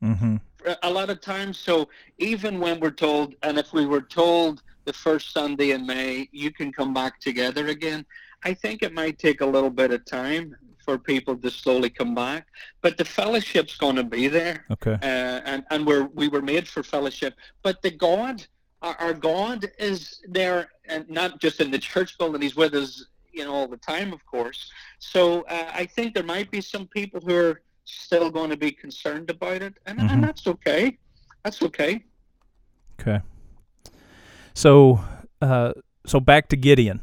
Mm-hmm. 0.02 0.36
A 0.82 0.90
lot 0.90 1.10
of 1.10 1.20
times, 1.20 1.58
so 1.58 1.88
even 2.18 2.60
when 2.60 2.80
we're 2.80 2.90
told, 2.90 3.34
and 3.42 3.58
if 3.58 3.72
we 3.72 3.84
were 3.84 4.00
told 4.00 4.62
the 4.84 4.92
first 4.92 5.32
Sunday 5.32 5.72
in 5.72 5.84
May, 5.84 6.28
you 6.32 6.52
can 6.52 6.72
come 6.72 6.94
back 6.94 7.20
together 7.20 7.66
again. 7.68 8.06
I 8.44 8.54
think 8.54 8.82
it 8.82 8.92
might 8.92 9.18
take 9.18 9.40
a 9.40 9.46
little 9.46 9.70
bit 9.70 9.92
of 9.92 10.04
time 10.04 10.56
for 10.84 10.98
people 10.98 11.36
to 11.36 11.50
slowly 11.50 11.90
come 11.90 12.14
back, 12.14 12.46
but 12.80 12.96
the 12.96 13.04
fellowship's 13.04 13.76
going 13.76 13.96
to 13.96 14.04
be 14.04 14.28
there. 14.28 14.64
Okay. 14.70 14.94
Uh, 14.94 15.40
and 15.44 15.64
and 15.70 15.86
we're 15.86 16.04
we 16.14 16.28
were 16.28 16.42
made 16.42 16.68
for 16.68 16.82
fellowship, 16.84 17.34
but 17.62 17.82
the 17.82 17.90
God, 17.90 18.44
our, 18.82 18.94
our 18.96 19.14
God, 19.14 19.70
is 19.78 20.20
there, 20.28 20.70
and 20.86 21.08
not 21.10 21.40
just 21.40 21.60
in 21.60 21.70
the 21.72 21.78
church 21.78 22.16
building. 22.18 22.42
He's 22.42 22.56
with 22.56 22.74
us 22.74 23.06
you 23.32 23.44
know 23.44 23.52
all 23.52 23.68
the 23.68 23.76
time, 23.76 24.12
of 24.12 24.24
course. 24.26 24.70
So 24.98 25.42
uh, 25.42 25.70
I 25.72 25.86
think 25.86 26.14
there 26.14 26.22
might 26.22 26.50
be 26.50 26.60
some 26.60 26.86
people 26.86 27.20
who 27.20 27.34
are 27.34 27.62
still 27.84 28.30
going 28.30 28.50
to 28.50 28.56
be 28.56 28.70
concerned 28.70 29.30
about 29.30 29.62
it, 29.62 29.74
and, 29.86 29.98
mm-hmm. 29.98 30.08
and 30.08 30.24
that's 30.24 30.46
okay. 30.46 30.98
That's 31.44 31.62
okay. 31.62 32.04
Okay. 33.00 33.20
So, 34.54 35.00
uh, 35.40 35.72
so 36.06 36.20
back 36.20 36.48
to 36.48 36.56
Gideon. 36.56 37.00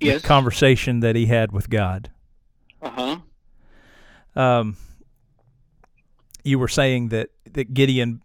Yes. 0.00 0.22
The 0.22 0.28
conversation 0.28 1.00
that 1.00 1.16
he 1.16 1.26
had 1.26 1.52
with 1.52 1.70
God. 1.70 2.10
Uh 2.82 2.90
huh. 2.90 3.18
Um, 4.40 4.76
you 6.44 6.58
were 6.58 6.68
saying 6.68 7.08
that 7.08 7.30
that 7.52 7.72
Gideon, 7.72 8.22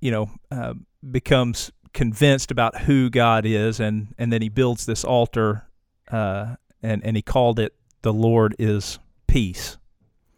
you 0.00 0.10
know, 0.10 0.30
uh, 0.50 0.74
becomes 1.10 1.70
convinced 1.92 2.50
about 2.50 2.82
who 2.82 3.10
God 3.10 3.44
is, 3.44 3.80
and 3.80 4.14
and 4.16 4.32
then 4.32 4.40
he 4.40 4.48
builds 4.48 4.86
this 4.86 5.04
altar 5.04 5.66
uh, 6.10 6.56
and 6.82 7.04
and 7.04 7.16
he 7.16 7.22
called 7.22 7.58
it 7.58 7.74
"The 8.02 8.12
Lord 8.12 8.56
is 8.58 8.98
Peace." 9.26 9.76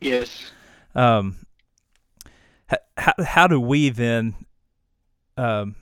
Yes. 0.00 0.50
Um, 0.94 1.46
how 2.96 3.12
how 3.24 3.46
do 3.46 3.60
we 3.60 3.88
then, 3.88 4.34
um, 5.36 5.76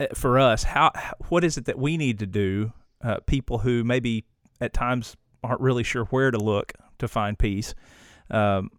eh, 0.00 0.08
for 0.14 0.38
us, 0.38 0.64
how 0.64 0.92
what 1.28 1.44
is 1.44 1.56
it 1.56 1.66
that 1.66 1.78
we 1.78 1.96
need 1.96 2.18
to 2.20 2.26
do? 2.26 2.72
Uh, 3.02 3.18
people 3.26 3.58
who 3.58 3.84
maybe 3.84 4.24
at 4.60 4.72
times 4.72 5.16
aren't 5.42 5.60
really 5.60 5.82
sure 5.82 6.04
where 6.06 6.30
to 6.30 6.38
look 6.38 6.72
to 6.98 7.08
find 7.08 7.38
peace. 7.38 7.74
Um, 8.30 8.70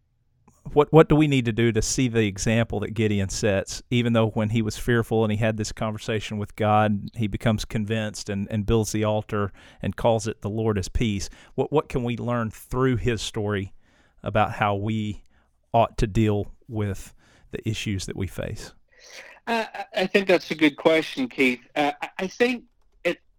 what 0.74 0.92
what 0.92 1.10
do 1.10 1.16
we 1.16 1.28
need 1.28 1.46
to 1.46 1.52
do 1.52 1.72
to 1.72 1.82
see 1.82 2.08
the 2.08 2.26
example 2.28 2.80
that 2.82 2.94
Gideon 2.94 3.30
sets? 3.30 3.84
Even 3.90 4.14
though 4.14 4.30
when 4.30 4.50
he 4.50 4.62
was 4.62 4.78
fearful 4.78 5.24
and 5.24 5.32
he 5.32 5.38
had 5.38 5.58
this 5.58 5.72
conversation 5.72 6.38
with 6.38 6.56
God, 6.56 7.10
he 7.16 7.28
becomes 7.28 7.66
convinced 7.66 8.30
and, 8.30 8.48
and 8.50 8.66
builds 8.66 8.92
the 8.92 9.04
altar 9.04 9.52
and 9.82 9.96
calls 9.96 10.28
it 10.28 10.42
the 10.42 10.50
Lord 10.50 10.78
is 10.78 10.90
peace. 10.90 11.30
What 11.56 11.72
what 11.72 11.90
can 11.90 12.04
we 12.04 12.18
learn 12.18 12.52
through 12.52 12.98
his 12.98 13.22
story 13.22 13.74
about 14.24 14.54
how 14.54 14.76
we 14.76 15.24
ought 15.74 15.98
to 16.00 16.08
deal 16.08 16.52
with 16.68 17.14
the 17.52 17.68
issues 17.68 18.06
that 18.08 18.16
we 18.16 18.28
face? 18.28 18.74
Uh, 19.48 19.66
I 19.96 20.08
think 20.08 20.28
that's 20.28 20.50
a 20.50 20.56
good 20.56 20.76
question, 20.76 21.30
Keith. 21.30 21.62
Uh, 21.76 21.92
I 22.18 22.28
think 22.28 22.64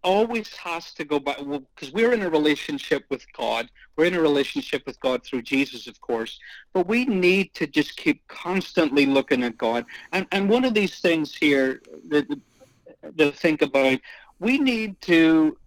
always 0.07 0.55
has 0.57 0.95
to 0.95 1.05
go 1.05 1.19
back 1.19 1.37
well 1.45 1.65
because 1.75 1.93
we're 1.93 2.13
in 2.13 2.23
a 2.23 2.31
relationship 2.31 3.05
with 3.11 3.27
god. 3.33 3.69
We're 3.97 4.05
in 4.05 4.15
a 4.15 4.21
relationship 4.21 4.87
with 4.87 4.99
god 5.01 5.25
through 5.25 5.43
jesus 5.43 5.89
of 5.89 6.01
course. 6.01 6.39
But 6.73 6.87
we 6.87 7.05
need 7.05 7.53
to 7.55 7.67
just 7.67 7.97
keep 7.97 8.27
constantly 8.29 9.05
looking 9.05 9.43
at 9.43 9.59
god. 9.59 9.85
And 10.13 10.27
and 10.31 10.49
one 10.49 10.65
of 10.65 10.75
these 10.75 11.01
things 11.01 11.35
here 11.35 11.83
that 12.09 12.25
to 13.19 13.33
think 13.33 13.63
about 13.63 13.99
we 14.39 14.59
need 14.59 15.01
to 15.03 15.59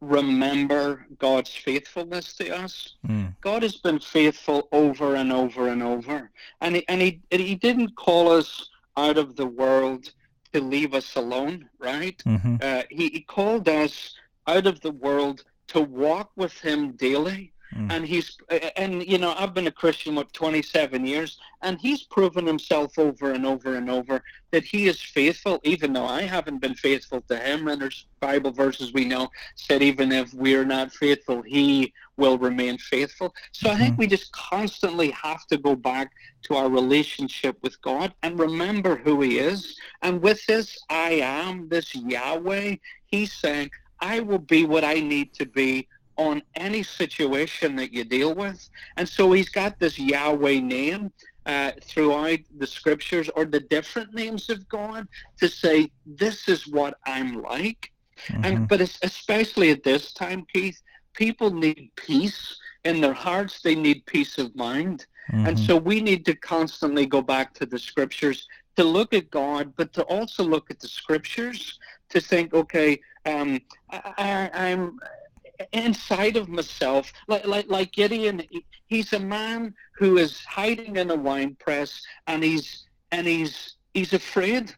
remember 0.00 1.06
god's 1.18 1.54
faithfulness 1.54 2.34
to 2.34 2.54
us. 2.64 2.94
Mm. 3.06 3.34
god 3.40 3.62
has 3.62 3.76
been 3.76 4.00
faithful 4.00 4.68
over 4.72 5.14
and 5.14 5.32
over 5.32 5.68
and 5.68 5.82
over. 5.82 6.30
And 6.60 6.76
he, 6.76 6.84
and 6.88 7.00
he 7.00 7.20
he 7.30 7.54
didn't 7.54 7.94
call 7.94 8.32
us 8.32 8.68
out 8.96 9.16
of 9.16 9.36
the 9.36 9.46
world 9.46 10.12
to 10.56 10.62
leave 10.62 10.94
us 10.94 11.16
alone, 11.16 11.68
right? 11.78 12.22
Mm-hmm. 12.26 12.56
Uh, 12.60 12.82
he, 12.90 13.08
he 13.08 13.20
called 13.20 13.68
us 13.68 14.14
out 14.46 14.66
of 14.66 14.80
the 14.80 14.90
world 14.90 15.44
to 15.68 15.80
walk 15.80 16.30
with 16.36 16.58
him 16.60 16.92
daily. 16.92 17.52
Mm. 17.74 17.90
And 17.90 18.06
he's, 18.06 18.36
and 18.76 19.06
you 19.06 19.18
know, 19.18 19.34
I've 19.36 19.54
been 19.54 19.66
a 19.66 19.72
Christian 19.72 20.14
what 20.14 20.32
27 20.32 21.04
years, 21.06 21.38
and 21.62 21.78
he's 21.80 22.02
proven 22.04 22.46
himself 22.46 22.98
over 22.98 23.32
and 23.32 23.44
over 23.44 23.74
and 23.74 23.90
over 23.90 24.22
that 24.52 24.64
he 24.64 24.86
is 24.86 25.00
faithful, 25.00 25.60
even 25.64 25.92
though 25.92 26.04
I 26.04 26.22
haven't 26.22 26.58
been 26.58 26.74
faithful 26.74 27.20
to 27.22 27.36
him. 27.36 27.68
And 27.68 27.80
there's 27.80 28.06
Bible 28.20 28.52
verses 28.52 28.92
we 28.92 29.04
know 29.04 29.30
said 29.54 29.82
even 29.82 30.12
if 30.12 30.32
we're 30.32 30.64
not 30.64 30.92
faithful, 30.92 31.42
he 31.42 31.92
will 32.16 32.38
remain 32.38 32.78
faithful. 32.78 33.34
So 33.52 33.70
I 33.70 33.76
think 33.76 33.92
mm-hmm. 33.92 34.00
we 34.00 34.06
just 34.06 34.32
constantly 34.32 35.10
have 35.10 35.46
to 35.48 35.58
go 35.58 35.74
back 35.74 36.12
to 36.44 36.54
our 36.54 36.68
relationship 36.68 37.56
with 37.62 37.80
God 37.82 38.14
and 38.22 38.38
remember 38.38 38.96
who 38.96 39.20
he 39.20 39.38
is. 39.38 39.76
And 40.02 40.22
with 40.22 40.44
this 40.46 40.78
I 40.88 41.20
am, 41.22 41.68
this 41.68 41.94
Yahweh, 41.94 42.76
he's 43.06 43.32
saying, 43.32 43.70
I 44.00 44.20
will 44.20 44.38
be 44.38 44.64
what 44.64 44.84
I 44.84 44.94
need 45.00 45.34
to 45.34 45.46
be 45.46 45.88
on 46.16 46.42
any 46.54 46.82
situation 46.82 47.76
that 47.76 47.92
you 47.92 48.04
deal 48.04 48.34
with. 48.34 48.68
And 48.96 49.08
so 49.08 49.32
he's 49.32 49.48
got 49.48 49.78
this 49.78 49.98
Yahweh 49.98 50.60
name 50.60 51.12
uh, 51.44 51.72
throughout 51.82 52.40
the 52.58 52.66
scriptures 52.66 53.28
or 53.36 53.44
the 53.44 53.60
different 53.60 54.14
names 54.14 54.50
of 54.50 54.68
God 54.68 55.06
to 55.38 55.48
say, 55.48 55.90
this 56.04 56.48
is 56.48 56.66
what 56.66 56.98
I'm 57.06 57.42
like. 57.42 57.92
Mm-hmm. 58.28 58.44
And 58.44 58.68
But 58.68 58.80
especially 58.80 59.70
at 59.70 59.84
this 59.84 60.12
time, 60.12 60.46
Keith, 60.52 60.80
people 61.12 61.50
need 61.50 61.90
peace 61.96 62.58
in 62.84 63.00
their 63.00 63.12
hearts. 63.12 63.62
They 63.62 63.74
need 63.74 64.06
peace 64.06 64.38
of 64.38 64.54
mind. 64.56 65.06
Mm-hmm. 65.30 65.46
And 65.46 65.58
so 65.58 65.76
we 65.76 66.00
need 66.00 66.24
to 66.26 66.34
constantly 66.34 67.06
go 67.06 67.20
back 67.20 67.52
to 67.54 67.66
the 67.66 67.78
scriptures 67.78 68.48
to 68.76 68.84
look 68.84 69.14
at 69.14 69.30
God, 69.30 69.72
but 69.76 69.92
to 69.94 70.02
also 70.04 70.42
look 70.44 70.70
at 70.70 70.80
the 70.80 70.88
scriptures 70.88 71.78
to 72.10 72.20
think, 72.20 72.54
okay, 72.54 73.00
um, 73.24 73.60
I, 73.90 74.50
I'm 74.52 74.98
inside 75.72 76.36
of 76.36 76.48
myself, 76.48 77.12
like, 77.28 77.46
like, 77.46 77.66
like 77.68 77.92
Gideon, 77.92 78.42
he's 78.86 79.12
a 79.12 79.18
man 79.18 79.74
who 79.96 80.18
is 80.18 80.44
hiding 80.44 80.96
in 80.96 81.10
a 81.10 81.16
wine 81.16 81.56
press 81.58 82.02
and 82.26 82.42
he's, 82.42 82.86
and 83.12 83.26
he's, 83.26 83.76
he's 83.94 84.12
afraid. 84.12 84.74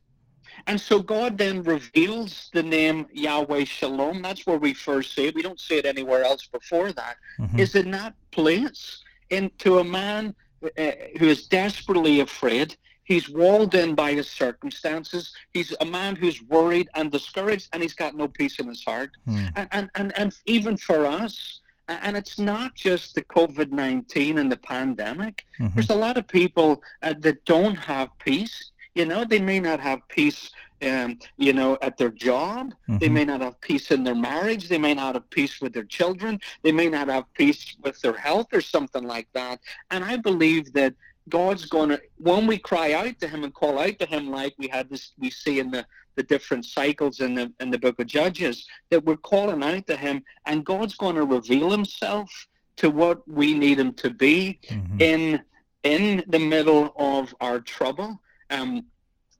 And 0.66 0.80
so 0.80 1.00
God 1.00 1.38
then 1.38 1.62
reveals 1.62 2.50
the 2.52 2.62
name 2.62 3.06
Yahweh 3.12 3.64
Shalom. 3.64 4.22
That's 4.22 4.46
where 4.46 4.58
we 4.58 4.74
first 4.74 5.14
see 5.14 5.26
it. 5.26 5.34
We 5.34 5.42
don't 5.42 5.60
see 5.60 5.76
it 5.76 5.86
anywhere 5.86 6.24
else 6.24 6.46
before 6.46 6.92
that. 6.92 7.16
Mm-hmm. 7.38 7.58
Is 7.58 7.74
in 7.74 7.90
that 7.92 8.14
place 8.32 9.02
into 9.30 9.78
a 9.78 9.84
man 9.84 10.34
uh, 10.62 10.90
who 11.18 11.28
is 11.28 11.46
desperately 11.46 12.20
afraid. 12.20 12.76
He's 13.08 13.26
walled 13.40 13.74
in 13.74 13.94
by 13.94 14.10
his 14.12 14.28
circumstances. 14.28 15.32
He's 15.54 15.74
a 15.80 15.84
man 15.86 16.14
who's 16.14 16.42
worried 16.42 16.88
and 16.94 17.10
discouraged, 17.10 17.68
and 17.72 17.82
he's 17.82 17.94
got 17.94 18.14
no 18.14 18.28
peace 18.28 18.58
in 18.58 18.68
his 18.68 18.84
heart. 18.84 19.12
Mm. 19.26 19.52
And, 19.56 19.68
and, 19.72 19.90
and, 19.94 20.18
and 20.18 20.36
even 20.44 20.76
for 20.76 21.06
us, 21.06 21.60
and 21.88 22.18
it's 22.18 22.38
not 22.38 22.74
just 22.74 23.14
the 23.14 23.22
COVID 23.22 23.70
19 23.72 24.36
and 24.36 24.52
the 24.52 24.58
pandemic. 24.58 25.36
Mhm. 25.58 25.72
There's 25.74 25.88
a 25.88 25.94
lot 26.06 26.18
of 26.18 26.28
people 26.28 26.82
uh, 27.02 27.14
that 27.20 27.42
don't 27.46 27.76
have 27.76 28.10
peace. 28.18 28.56
You 28.94 29.06
know, 29.06 29.24
they 29.24 29.38
may 29.40 29.58
not 29.58 29.80
have 29.80 30.00
peace, 30.08 30.50
um, 30.82 31.18
you 31.38 31.54
know, 31.54 31.78
at 31.80 31.96
their 31.96 32.10
job. 32.10 32.74
They 33.00 33.08
Mhm. 33.08 33.12
may 33.18 33.24
not 33.24 33.40
have 33.40 33.58
peace 33.62 33.90
in 33.90 34.04
their 34.04 34.14
marriage. 34.30 34.68
They 34.68 34.76
may 34.88 34.92
not 35.02 35.14
have 35.14 35.30
peace 35.30 35.54
with 35.62 35.72
their 35.72 35.88
children. 35.98 36.32
They 36.64 36.72
may 36.72 36.88
not 36.96 37.08
have 37.08 37.24
peace 37.32 37.62
with 37.84 37.98
their 38.02 38.18
health 38.26 38.48
or 38.52 38.60
something 38.60 39.04
like 39.14 39.28
that. 39.32 39.56
And 39.92 40.04
I 40.04 40.16
believe 40.16 40.64
that 40.74 40.92
God's 41.28 41.66
going 41.66 41.90
to, 41.90 42.00
when 42.16 42.46
we 42.46 42.58
cry 42.58 42.92
out 42.92 43.18
to 43.20 43.28
Him 43.28 43.44
and 43.44 43.52
call 43.54 43.78
out 43.78 43.98
to 43.98 44.06
Him, 44.06 44.30
like 44.30 44.54
we 44.58 44.68
had 44.68 44.88
this, 44.88 45.12
we 45.18 45.30
see 45.30 45.58
in 45.60 45.70
the, 45.70 45.86
the 46.16 46.22
different 46.22 46.64
cycles 46.64 47.20
in 47.20 47.34
the 47.34 47.52
in 47.60 47.70
the 47.70 47.78
Book 47.78 47.98
of 48.00 48.06
Judges, 48.06 48.66
that 48.90 49.04
we're 49.04 49.16
calling 49.16 49.62
out 49.62 49.86
to 49.86 49.96
Him, 49.96 50.24
and 50.46 50.64
God's 50.64 50.96
going 50.96 51.16
to 51.16 51.24
reveal 51.24 51.70
Himself 51.70 52.30
to 52.76 52.90
what 52.90 53.26
we 53.28 53.54
need 53.54 53.78
Him 53.78 53.92
to 53.94 54.10
be 54.10 54.58
Mhm. 54.68 55.00
in 55.02 55.40
in 55.84 56.24
the 56.28 56.38
middle 56.38 56.92
of 56.96 57.34
our 57.40 57.60
trouble. 57.60 58.20
Um, 58.50 58.86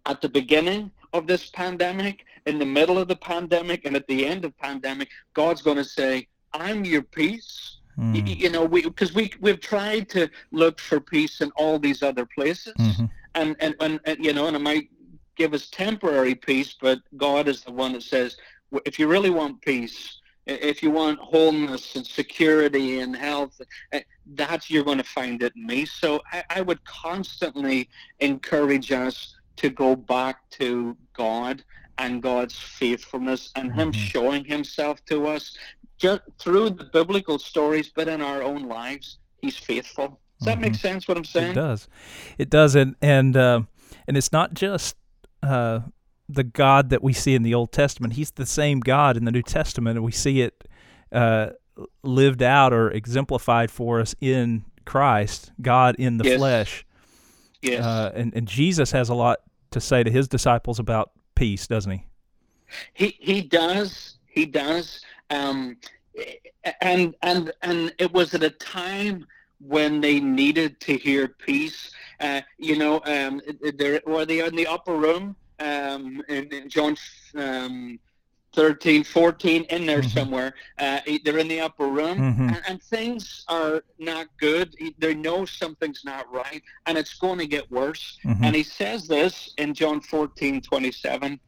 at 0.06 0.20
the 0.20 0.28
beginning 0.28 0.90
of 1.12 1.26
this 1.26 1.50
pandemic, 1.50 2.24
in 2.46 2.58
the 2.58 2.66
middle 2.66 2.98
of 2.98 3.08
the 3.08 3.16
pandemic, 3.16 3.84
and 3.84 3.96
at 3.96 4.06
the 4.06 4.24
end 4.26 4.44
of 4.44 4.56
pandemic, 4.58 5.08
God's 5.34 5.62
going 5.62 5.76
to 5.78 5.84
say, 5.84 6.28
"I'm 6.52 6.84
your 6.84 7.02
peace." 7.02 7.77
Mm. 7.98 8.40
You 8.40 8.50
know, 8.50 8.64
we 8.64 8.82
because 8.82 9.12
we 9.14 9.32
we've 9.40 9.60
tried 9.60 10.08
to 10.10 10.28
look 10.52 10.78
for 10.80 11.00
peace 11.00 11.40
in 11.40 11.50
all 11.56 11.78
these 11.78 12.02
other 12.02 12.26
places, 12.26 12.74
Mhm. 12.78 13.10
and, 13.34 13.56
and 13.60 13.74
and 13.80 14.00
and 14.04 14.24
you 14.24 14.32
know, 14.32 14.46
and 14.46 14.56
it 14.56 14.60
might 14.60 14.88
give 15.36 15.52
us 15.54 15.68
temporary 15.70 16.34
peace, 16.34 16.74
but 16.80 17.00
God 17.16 17.48
is 17.48 17.62
the 17.62 17.70
one 17.72 17.92
that 17.92 18.02
says, 18.02 18.36
if 18.84 18.98
you 18.98 19.06
really 19.08 19.30
want 19.30 19.60
peace, 19.62 20.20
if 20.46 20.82
you 20.82 20.90
want 20.90 21.18
wholeness 21.20 21.94
and 21.94 22.04
security 22.06 22.98
and 23.00 23.14
health, 23.14 23.60
eh, 23.92 24.00
that's 24.34 24.68
you're 24.70 24.82
going 24.84 24.98
to 24.98 25.04
find 25.04 25.42
it 25.42 25.52
in 25.54 25.64
me. 25.66 25.84
So 25.86 26.20
I, 26.32 26.42
I 26.50 26.60
would 26.62 26.82
constantly 26.84 27.88
encourage 28.20 28.90
us 28.90 29.34
to 29.58 29.70
go 29.70 29.94
back 29.94 30.48
to 30.50 30.96
God 31.16 31.62
and 31.98 32.22
God's 32.22 32.56
faithfulness 32.56 33.50
and 33.56 33.72
Him 33.72 33.92
Mhm. 33.92 33.94
showing 33.94 34.44
Himself 34.44 35.04
to 35.06 35.26
us 35.26 35.56
just 35.98 36.22
through 36.38 36.70
the 36.70 36.84
biblical 36.92 37.38
stories, 37.38 37.90
but 37.94 38.08
in 38.08 38.20
our 38.22 38.42
own 38.42 38.68
lives, 38.68 39.18
He's 39.40 39.56
faithful. 39.56 40.20
Does 40.40 40.46
that 40.46 40.60
make 40.60 40.72
Mhm. 40.72 40.80
sense? 40.80 41.08
What 41.08 41.16
I'm 41.16 41.24
saying? 41.24 41.52
It 41.52 41.54
does. 41.54 41.88
It 42.38 42.50
does, 42.50 42.74
and 42.74 42.94
and 43.02 43.36
uh, 43.36 43.62
and 44.06 44.16
it's 44.16 44.32
not 44.32 44.54
just 44.54 44.96
uh, 45.42 45.80
the 46.28 46.44
God 46.44 46.90
that 46.90 47.02
we 47.02 47.12
see 47.12 47.34
in 47.34 47.42
the 47.42 47.54
Old 47.54 47.72
Testament. 47.72 48.14
He's 48.14 48.30
the 48.32 48.46
same 48.46 48.80
God 48.80 49.16
in 49.16 49.24
the 49.24 49.32
New 49.32 49.42
Testament, 49.42 49.96
and 49.96 50.04
we 50.04 50.12
see 50.12 50.40
it 50.40 50.64
uh, 51.12 51.50
lived 52.02 52.42
out 52.42 52.72
or 52.72 52.90
exemplified 52.90 53.70
for 53.70 54.00
us 54.00 54.14
in 54.20 54.64
Christ, 54.84 55.52
God 55.62 55.94
in 55.98 56.18
the 56.18 56.24
Yes. 56.24 56.38
flesh. 56.38 56.84
Yes. 57.62 57.84
Uh, 57.84 58.12
and 58.14 58.32
and 58.34 58.46
Jesus 58.48 58.92
has 58.92 59.08
a 59.08 59.14
lot 59.14 59.38
to 59.70 59.80
say 59.80 60.02
to 60.02 60.10
his 60.10 60.28
disciples 60.28 60.78
about 60.78 61.10
peace, 61.34 61.66
doesn't 61.66 61.90
he? 61.92 62.04
He 62.94 63.16
he 63.20 63.40
does. 63.42 64.17
He 64.38 64.46
does. 64.46 65.00
Um, 65.30 65.76
and 66.80 67.14
and 67.22 67.52
and 67.62 67.92
it 67.98 68.12
was 68.12 68.34
at 68.34 68.42
a 68.44 68.50
time 68.50 69.26
when 69.60 70.00
they 70.00 70.20
needed 70.20 70.78
to 70.86 70.96
hear 70.96 71.26
peace. 71.26 71.90
Uh, 72.20 72.40
you 72.56 72.76
know, 72.78 73.00
um, 73.04 73.40
they 73.80 74.00
were 74.06 74.24
they 74.24 74.38
in 74.46 74.54
the 74.54 74.66
upper 74.66 74.94
room 74.94 75.34
um, 75.58 76.22
in, 76.28 76.44
in 76.58 76.68
John 76.68 76.96
um, 77.36 77.98
13, 78.54 79.02
14, 79.04 79.64
in 79.64 79.86
there 79.86 80.02
Mhm. 80.02 80.10
somewhere. 80.16 80.54
Uh, 80.78 81.00
they're 81.24 81.38
in 81.38 81.48
the 81.48 81.60
upper 81.60 81.88
room, 81.88 82.16
Mhm. 82.18 82.48
and, 82.54 82.62
and 82.68 82.82
things 82.94 83.44
are 83.48 83.82
not 83.98 84.26
good. 84.38 84.68
They 84.98 85.14
know 85.14 85.44
something's 85.46 86.02
not 86.04 86.32
right, 86.32 86.62
and 86.86 86.96
it's 86.96 87.14
going 87.14 87.38
to 87.40 87.46
get 87.46 87.68
worse. 87.70 88.18
Mhm. 88.24 88.44
And 88.44 88.54
he 88.54 88.62
says 88.62 89.08
this 89.08 89.52
in 89.58 89.74
John 89.74 90.00
14, 90.00 90.60
27, 90.60 91.40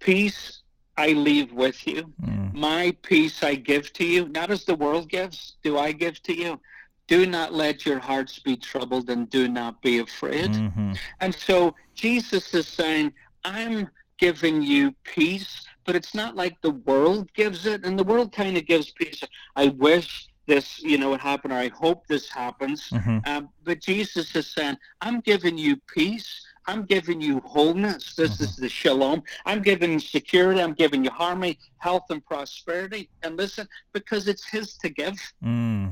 Peace 0.00 0.59
I 1.00 1.08
leave 1.28 1.50
with 1.52 1.86
you. 1.86 2.12
Mm. 2.22 2.52
My 2.52 2.94
peace 3.02 3.42
I 3.42 3.54
give 3.54 3.92
to 3.94 4.04
you. 4.04 4.28
Not 4.28 4.50
as 4.50 4.64
the 4.64 4.74
world 4.74 5.08
gives, 5.08 5.38
do 5.62 5.78
I 5.78 5.92
give 5.92 6.22
to 6.24 6.34
you. 6.42 6.60
Do 7.08 7.26
not 7.26 7.54
let 7.54 7.86
your 7.86 7.98
hearts 7.98 8.38
be 8.38 8.56
troubled 8.56 9.08
and 9.08 9.28
do 9.30 9.48
not 9.48 9.80
be 9.82 9.98
afraid. 9.98 10.50
Mhm. 10.50 10.98
And 11.22 11.34
so 11.34 11.74
Jesus 11.94 12.52
is 12.54 12.68
saying, 12.68 13.06
I'm 13.44 13.88
giving 14.18 14.62
you 14.62 14.94
peace, 15.04 15.52
but 15.86 15.96
it's 15.96 16.14
not 16.14 16.36
like 16.36 16.56
the 16.60 16.76
world 16.90 17.32
gives 17.32 17.64
it. 17.66 17.84
And 17.84 17.98
the 17.98 18.08
world 18.12 18.30
kind 18.32 18.56
of 18.58 18.66
gives 18.66 18.90
peace. 18.92 19.22
I 19.56 19.66
wish 19.88 20.28
this, 20.52 20.66
you 20.90 20.96
know, 21.00 21.10
would 21.12 21.20
happen, 21.32 21.48
or 21.52 21.58
I 21.66 21.70
hope 21.84 22.00
this 22.14 22.26
happens. 22.42 22.80
Mhm. 22.90 23.16
Um, 23.30 23.42
but 23.68 23.76
Jesus 23.90 24.26
is 24.40 24.46
saying, 24.56 24.76
I'm 25.06 25.18
giving 25.30 25.56
you 25.66 25.72
peace. 25.96 26.30
I'm 26.70 26.82
giving 26.94 27.20
you 27.28 27.34
wholeness. 27.54 28.04
This 28.20 28.34
is 28.44 28.50
the 28.62 28.68
shalom. 28.80 29.18
I'm 29.50 29.62
giving 29.70 29.90
you 29.96 30.02
security. 30.18 30.60
I'm 30.66 30.76
giving 30.84 31.00
you 31.06 31.12
harmony, 31.22 31.54
health, 31.86 32.06
and 32.14 32.22
prosperity. 32.32 33.02
And 33.22 33.30
listen, 33.42 33.64
because 33.98 34.22
it's 34.32 34.46
His 34.54 34.66
to 34.82 34.88
give, 35.00 35.16
Mm. 35.42 35.88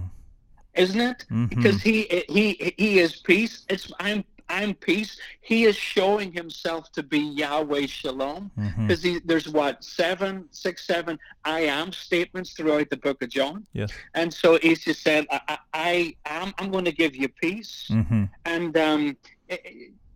isn't 0.84 1.00
it? 1.12 1.20
Mhm. 1.30 1.48
Because 1.52 1.78
He 1.88 1.96
He 2.36 2.46
He 2.82 2.90
is 3.06 3.12
peace. 3.30 3.54
It's 3.72 3.86
I'm 4.06 4.20
I'm 4.48 4.74
peace. 4.74 5.18
He 5.40 5.64
is 5.64 5.76
showing 5.76 6.32
Himself 6.32 6.90
to 6.92 7.02
be 7.02 7.18
Yahweh 7.18 7.86
Shalom. 7.86 8.50
Mhm. 8.58 8.86
Because 8.88 9.20
there's 9.24 9.48
what 9.48 9.84
seven, 9.84 10.48
six, 10.50 10.86
seven 10.86 11.18
I 11.44 11.60
am 11.60 11.92
statements 11.92 12.52
throughout 12.52 12.90
the 12.90 12.96
Book 12.96 13.22
of 13.22 13.28
John. 13.30 13.66
Yes. 13.72 13.92
And 14.14 14.32
so 14.32 14.58
He's 14.58 14.84
just 14.84 15.02
said, 15.02 15.26
I, 15.30 15.40
I, 15.48 15.58
I 15.74 16.16
am 16.26 16.54
I'm 16.58 16.70
going 16.70 16.84
to 16.86 16.92
give 16.92 17.14
you 17.14 17.28
peace. 17.28 17.86
Mhm. 17.90 18.28
And 18.44 18.76
um, 18.76 19.16
eh, 19.48 19.56
eh, 19.64 19.70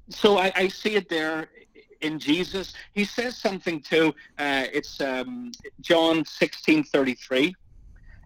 so 0.08 0.38
I, 0.38 0.52
I 0.54 0.68
see 0.68 0.94
it 0.96 1.08
there 1.08 1.48
in 2.00 2.18
Jesus. 2.18 2.74
He 2.94 3.04
says 3.04 3.36
something 3.36 3.80
too. 3.80 4.14
Uh, 4.38 4.64
it's 4.72 5.00
um, 5.00 5.52
John 5.80 6.24
sixteen 6.24 6.82
thirty 6.84 7.14
three. 7.14 7.54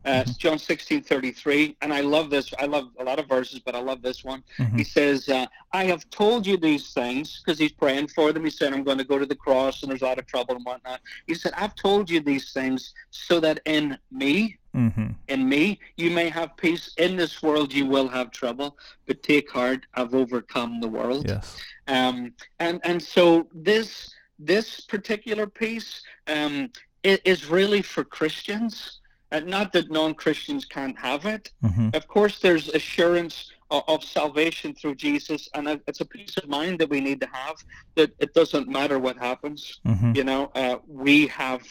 Uh. 0.07 0.25
John 0.39 0.59
sixteen 0.59 1.03
thirty 1.03 1.33
three, 1.33 1.77
and 1.83 1.93
I 1.93 2.01
love 2.01 2.31
this. 2.31 2.55
I 2.59 2.67
love 2.67 2.91
a 3.01 3.05
lot 3.05 3.19
of 3.19 3.27
verses, 3.29 3.59
but 3.59 3.75
I 3.75 3.81
love 3.81 4.03
this 4.03 4.25
one. 4.25 4.45
Mhm. 4.59 4.79
He 4.79 4.85
says, 4.85 5.29
uh, 5.29 5.47
"I 5.73 5.85
have 5.85 6.09
told 6.11 6.47
you 6.47 6.57
these 6.57 6.93
things 6.93 7.43
because 7.45 7.59
he's 7.59 7.73
praying 7.73 8.09
for 8.09 8.33
them. 8.33 8.45
He 8.45 8.51
said, 8.51 8.73
I'm 8.73 8.85
going 8.85 8.99
to 8.99 9.05
go 9.05 9.19
to 9.19 9.27
the 9.27 9.35
cross, 9.35 9.83
and 9.83 9.91
there's 9.91 10.03
a 10.03 10.05
lot 10.07 10.19
of 10.19 10.27
trouble 10.27 10.55
and 10.55 10.65
whatnot. 10.65 11.01
He 11.27 11.35
said, 11.35 11.53
I've 11.57 11.75
told 11.75 12.09
you 12.09 12.21
these 12.21 12.53
things 12.53 12.95
so 13.11 13.41
that 13.41 13.61
in 13.65 13.99
me, 14.13 14.57
Mhm. 14.77 15.15
in 15.29 15.49
me, 15.49 15.81
you 15.97 16.11
may 16.11 16.29
have 16.29 16.57
peace. 16.57 16.93
In 16.99 17.17
this 17.17 17.43
world, 17.43 17.73
you 17.73 17.87
will 17.87 18.09
have 18.09 18.31
trouble, 18.31 18.79
but 19.07 19.23
take 19.23 19.51
heart, 19.51 19.87
I've 19.95 20.15
overcome 20.15 20.81
the 20.81 20.89
world. 20.89 21.27
Yes. 21.29 21.57
Um, 21.89 22.33
and 22.61 22.81
and 22.85 23.03
so 23.03 23.49
this 23.53 24.15
this 24.39 24.81
particular 24.83 25.47
piece 25.47 26.03
um, 26.29 26.71
is 27.03 27.49
really 27.49 27.83
for 27.83 28.05
Christians. 28.05 29.01
Uh, 29.33 29.41
not 29.41 29.73
that 29.73 29.91
non-Christians 29.91 30.65
can't 30.65 30.97
have 30.99 31.27
it. 31.27 31.51
Mhm. 31.65 31.95
Of 31.95 32.07
course, 32.07 32.39
there's 32.39 32.69
assurance 32.69 33.51
of, 33.71 33.83
of 33.89 34.05
salvation 34.05 34.73
through 34.75 34.95
Jesus, 34.95 35.49
and 35.55 35.81
it's 35.89 36.01
a 36.01 36.05
peace 36.05 36.37
of 36.37 36.49
mind 36.49 36.79
that 36.79 36.89
we 36.89 37.01
need 37.01 37.21
to 37.23 37.29
have. 37.33 37.57
That 37.97 38.13
it 38.21 38.35
doesn't 38.35 38.69
matter 38.69 38.99
what 39.01 39.17
happens. 39.19 39.81
Mhm. 39.85 40.17
You 40.17 40.25
know, 40.25 40.53
uh, 40.55 40.77
we 40.87 41.27
have 41.27 41.63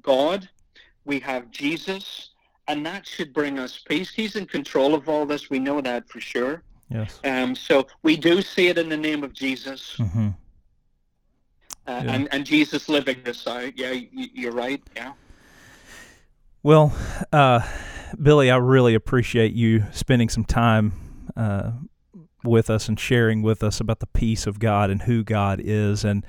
God, 0.00 0.48
we 1.04 1.20
have 1.20 1.50
Jesus, 1.50 2.30
and 2.68 2.84
that 2.86 3.06
should 3.06 3.34
bring 3.34 3.58
us 3.58 3.78
peace. 3.78 4.10
He's 4.10 4.34
in 4.36 4.46
control 4.46 4.94
of 4.94 5.06
all 5.08 5.26
this. 5.26 5.50
We 5.50 5.58
know 5.58 5.82
that 5.82 6.08
for 6.08 6.20
sure. 6.20 6.62
Yes. 6.88 7.20
Um, 7.24 7.54
so 7.54 7.86
we 8.02 8.16
do 8.16 8.40
see 8.40 8.68
it 8.68 8.78
in 8.78 8.88
the 8.88 8.96
name 8.96 9.22
of 9.24 9.34
Jesus, 9.34 9.96
Mhm. 9.98 10.34
uh, 11.86 12.02
Yeah. 12.04 12.14
and, 12.14 12.28
and 12.32 12.46
Jesus 12.46 12.88
living 12.88 13.22
this 13.24 13.46
out. 13.46 13.76
Yeah, 13.76 13.90
y- 13.90 14.08
you're 14.32 14.52
right. 14.52 14.82
Yeah. 14.96 15.12
Well, 16.64 16.96
uh, 17.30 17.60
Billy, 18.22 18.50
I 18.50 18.56
really 18.56 18.94
appreciate 18.94 19.52
you 19.52 19.84
spending 19.92 20.30
some 20.30 20.46
time 20.46 20.94
uh, 21.36 21.72
with 22.42 22.70
us 22.70 22.88
and 22.88 22.98
sharing 22.98 23.42
with 23.42 23.62
us 23.62 23.80
about 23.80 24.00
the 24.00 24.06
peace 24.06 24.46
of 24.46 24.58
God 24.60 24.88
and 24.88 25.02
who 25.02 25.22
God 25.22 25.60
is. 25.62 26.06
And 26.06 26.24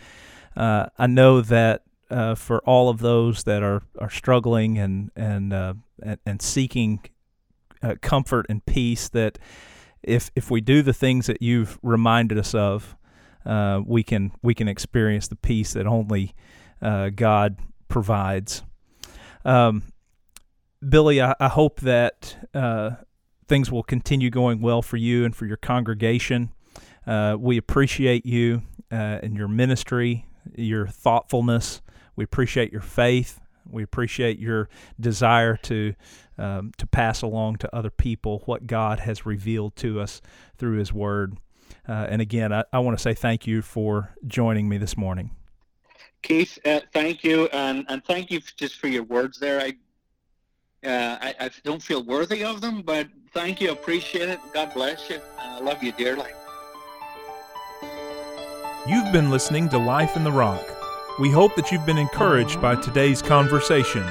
uh, 0.58 0.88
I 0.98 1.08
know 1.08 1.40
that 1.40 1.84
uh, 2.10 2.36
for 2.36 2.60
all 2.66 2.90
of 2.90 3.00
those 3.00 3.46
that 3.46 3.64
are, 3.64 3.84
are 3.98 4.10
struggling 4.10 4.78
and 4.78 5.10
and 5.16 5.54
uh, 5.54 5.76
and, 6.04 6.20
and 6.26 6.42
seeking 6.42 7.00
uh, 7.82 7.96
comfort 8.02 8.46
and 8.50 8.66
peace, 8.66 9.08
that 9.08 9.40
if 10.04 10.32
if 10.36 10.52
we 10.52 10.60
do 10.60 10.82
the 10.82 10.92
things 10.92 11.28
that 11.28 11.42
you've 11.42 11.80
reminded 11.82 12.38
us 12.38 12.54
of, 12.54 12.98
uh, 13.46 13.80
we 13.86 14.04
can 14.04 14.34
we 14.44 14.54
can 14.54 14.68
experience 14.68 15.30
the 15.30 15.38
peace 15.38 15.72
that 15.72 15.88
only 15.88 16.36
uh, 16.82 17.08
God 17.08 17.58
provides. 17.88 18.64
Um, 19.46 19.84
Billy, 20.88 21.22
I, 21.22 21.36
I 21.40 21.48
hope 21.48 21.80
that 21.82 22.38
uh, 22.54 22.92
things 23.48 23.72
will 23.72 23.84
continue 23.84 24.30
going 24.30 24.62
well 24.62 24.82
for 24.82 24.98
you 24.98 25.26
and 25.26 25.36
for 25.36 25.46
your 25.46 25.58
congregation. 25.58 26.52
Uh, 27.08 27.38
we 27.40 27.58
appreciate 27.58 28.26
you 28.26 28.64
uh, 28.92 29.20
and 29.22 29.36
your 29.36 29.48
ministry, 29.48 30.26
your 30.56 30.88
thoughtfulness. 30.88 31.82
We 32.16 32.24
appreciate 32.24 32.72
your 32.72 32.82
faith. 32.82 33.40
We 33.70 33.84
appreciate 33.84 34.40
your 34.40 34.70
desire 35.00 35.58
to 35.64 35.96
um, 36.38 36.74
to 36.78 36.86
pass 36.86 37.22
along 37.22 37.58
to 37.58 37.74
other 37.74 37.90
people 37.90 38.44
what 38.46 38.68
God 38.68 39.00
has 39.00 39.26
revealed 39.26 39.76
to 39.78 40.02
us 40.02 40.22
through 40.58 40.78
His 40.78 40.92
Word. 40.92 41.38
Uh, 41.88 42.08
and 42.10 42.22
again, 42.22 42.52
I, 42.52 42.66
I 42.74 42.80
want 42.80 42.98
to 42.98 43.02
say 43.02 43.14
thank 43.14 43.48
you 43.48 43.62
for 43.62 44.14
joining 44.28 44.68
me 44.68 44.78
this 44.78 44.98
morning. 44.98 45.32
Keith, 46.22 46.60
uh, 46.66 46.82
thank 46.94 47.24
you, 47.24 47.46
and 47.54 47.86
and 47.88 48.04
thank 48.04 48.32
you 48.32 48.42
just 48.58 48.76
for 48.76 48.88
your 48.88 49.04
words 49.04 49.40
there. 49.40 49.62
I, 49.62 49.76
uh, 50.86 51.18
I, 51.22 51.36
I 51.40 51.50
don't 51.64 51.82
feel 51.82 52.04
worthy 52.04 52.44
of 52.44 52.62
them, 52.62 52.82
but 52.82 53.08
thank 53.34 53.62
you, 53.62 53.72
appreciate 53.72 54.30
it. 54.30 54.40
God 54.54 54.74
bless 54.74 55.10
you. 55.10 55.20
I 55.40 55.60
love 55.60 55.84
you 55.84 55.92
dearly. 55.92 56.32
You've 58.88 59.12
been 59.12 59.30
listening 59.30 59.68
to 59.70 59.78
Life 59.78 60.16
in 60.16 60.24
the 60.24 60.32
Rock. 60.32 60.64
We 61.20 61.32
hope 61.32 61.56
that 61.56 61.72
you've 61.72 61.86
been 61.86 61.98
encouraged 61.98 62.62
by 62.62 62.76
today's 62.76 63.22
conversation. 63.22 64.06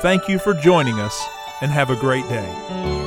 Thank 0.00 0.28
you 0.28 0.38
for 0.38 0.54
joining 0.54 0.98
us, 1.00 1.24
and 1.60 1.70
have 1.70 1.90
a 1.90 1.96
great 1.96 2.28
day. 2.28 2.97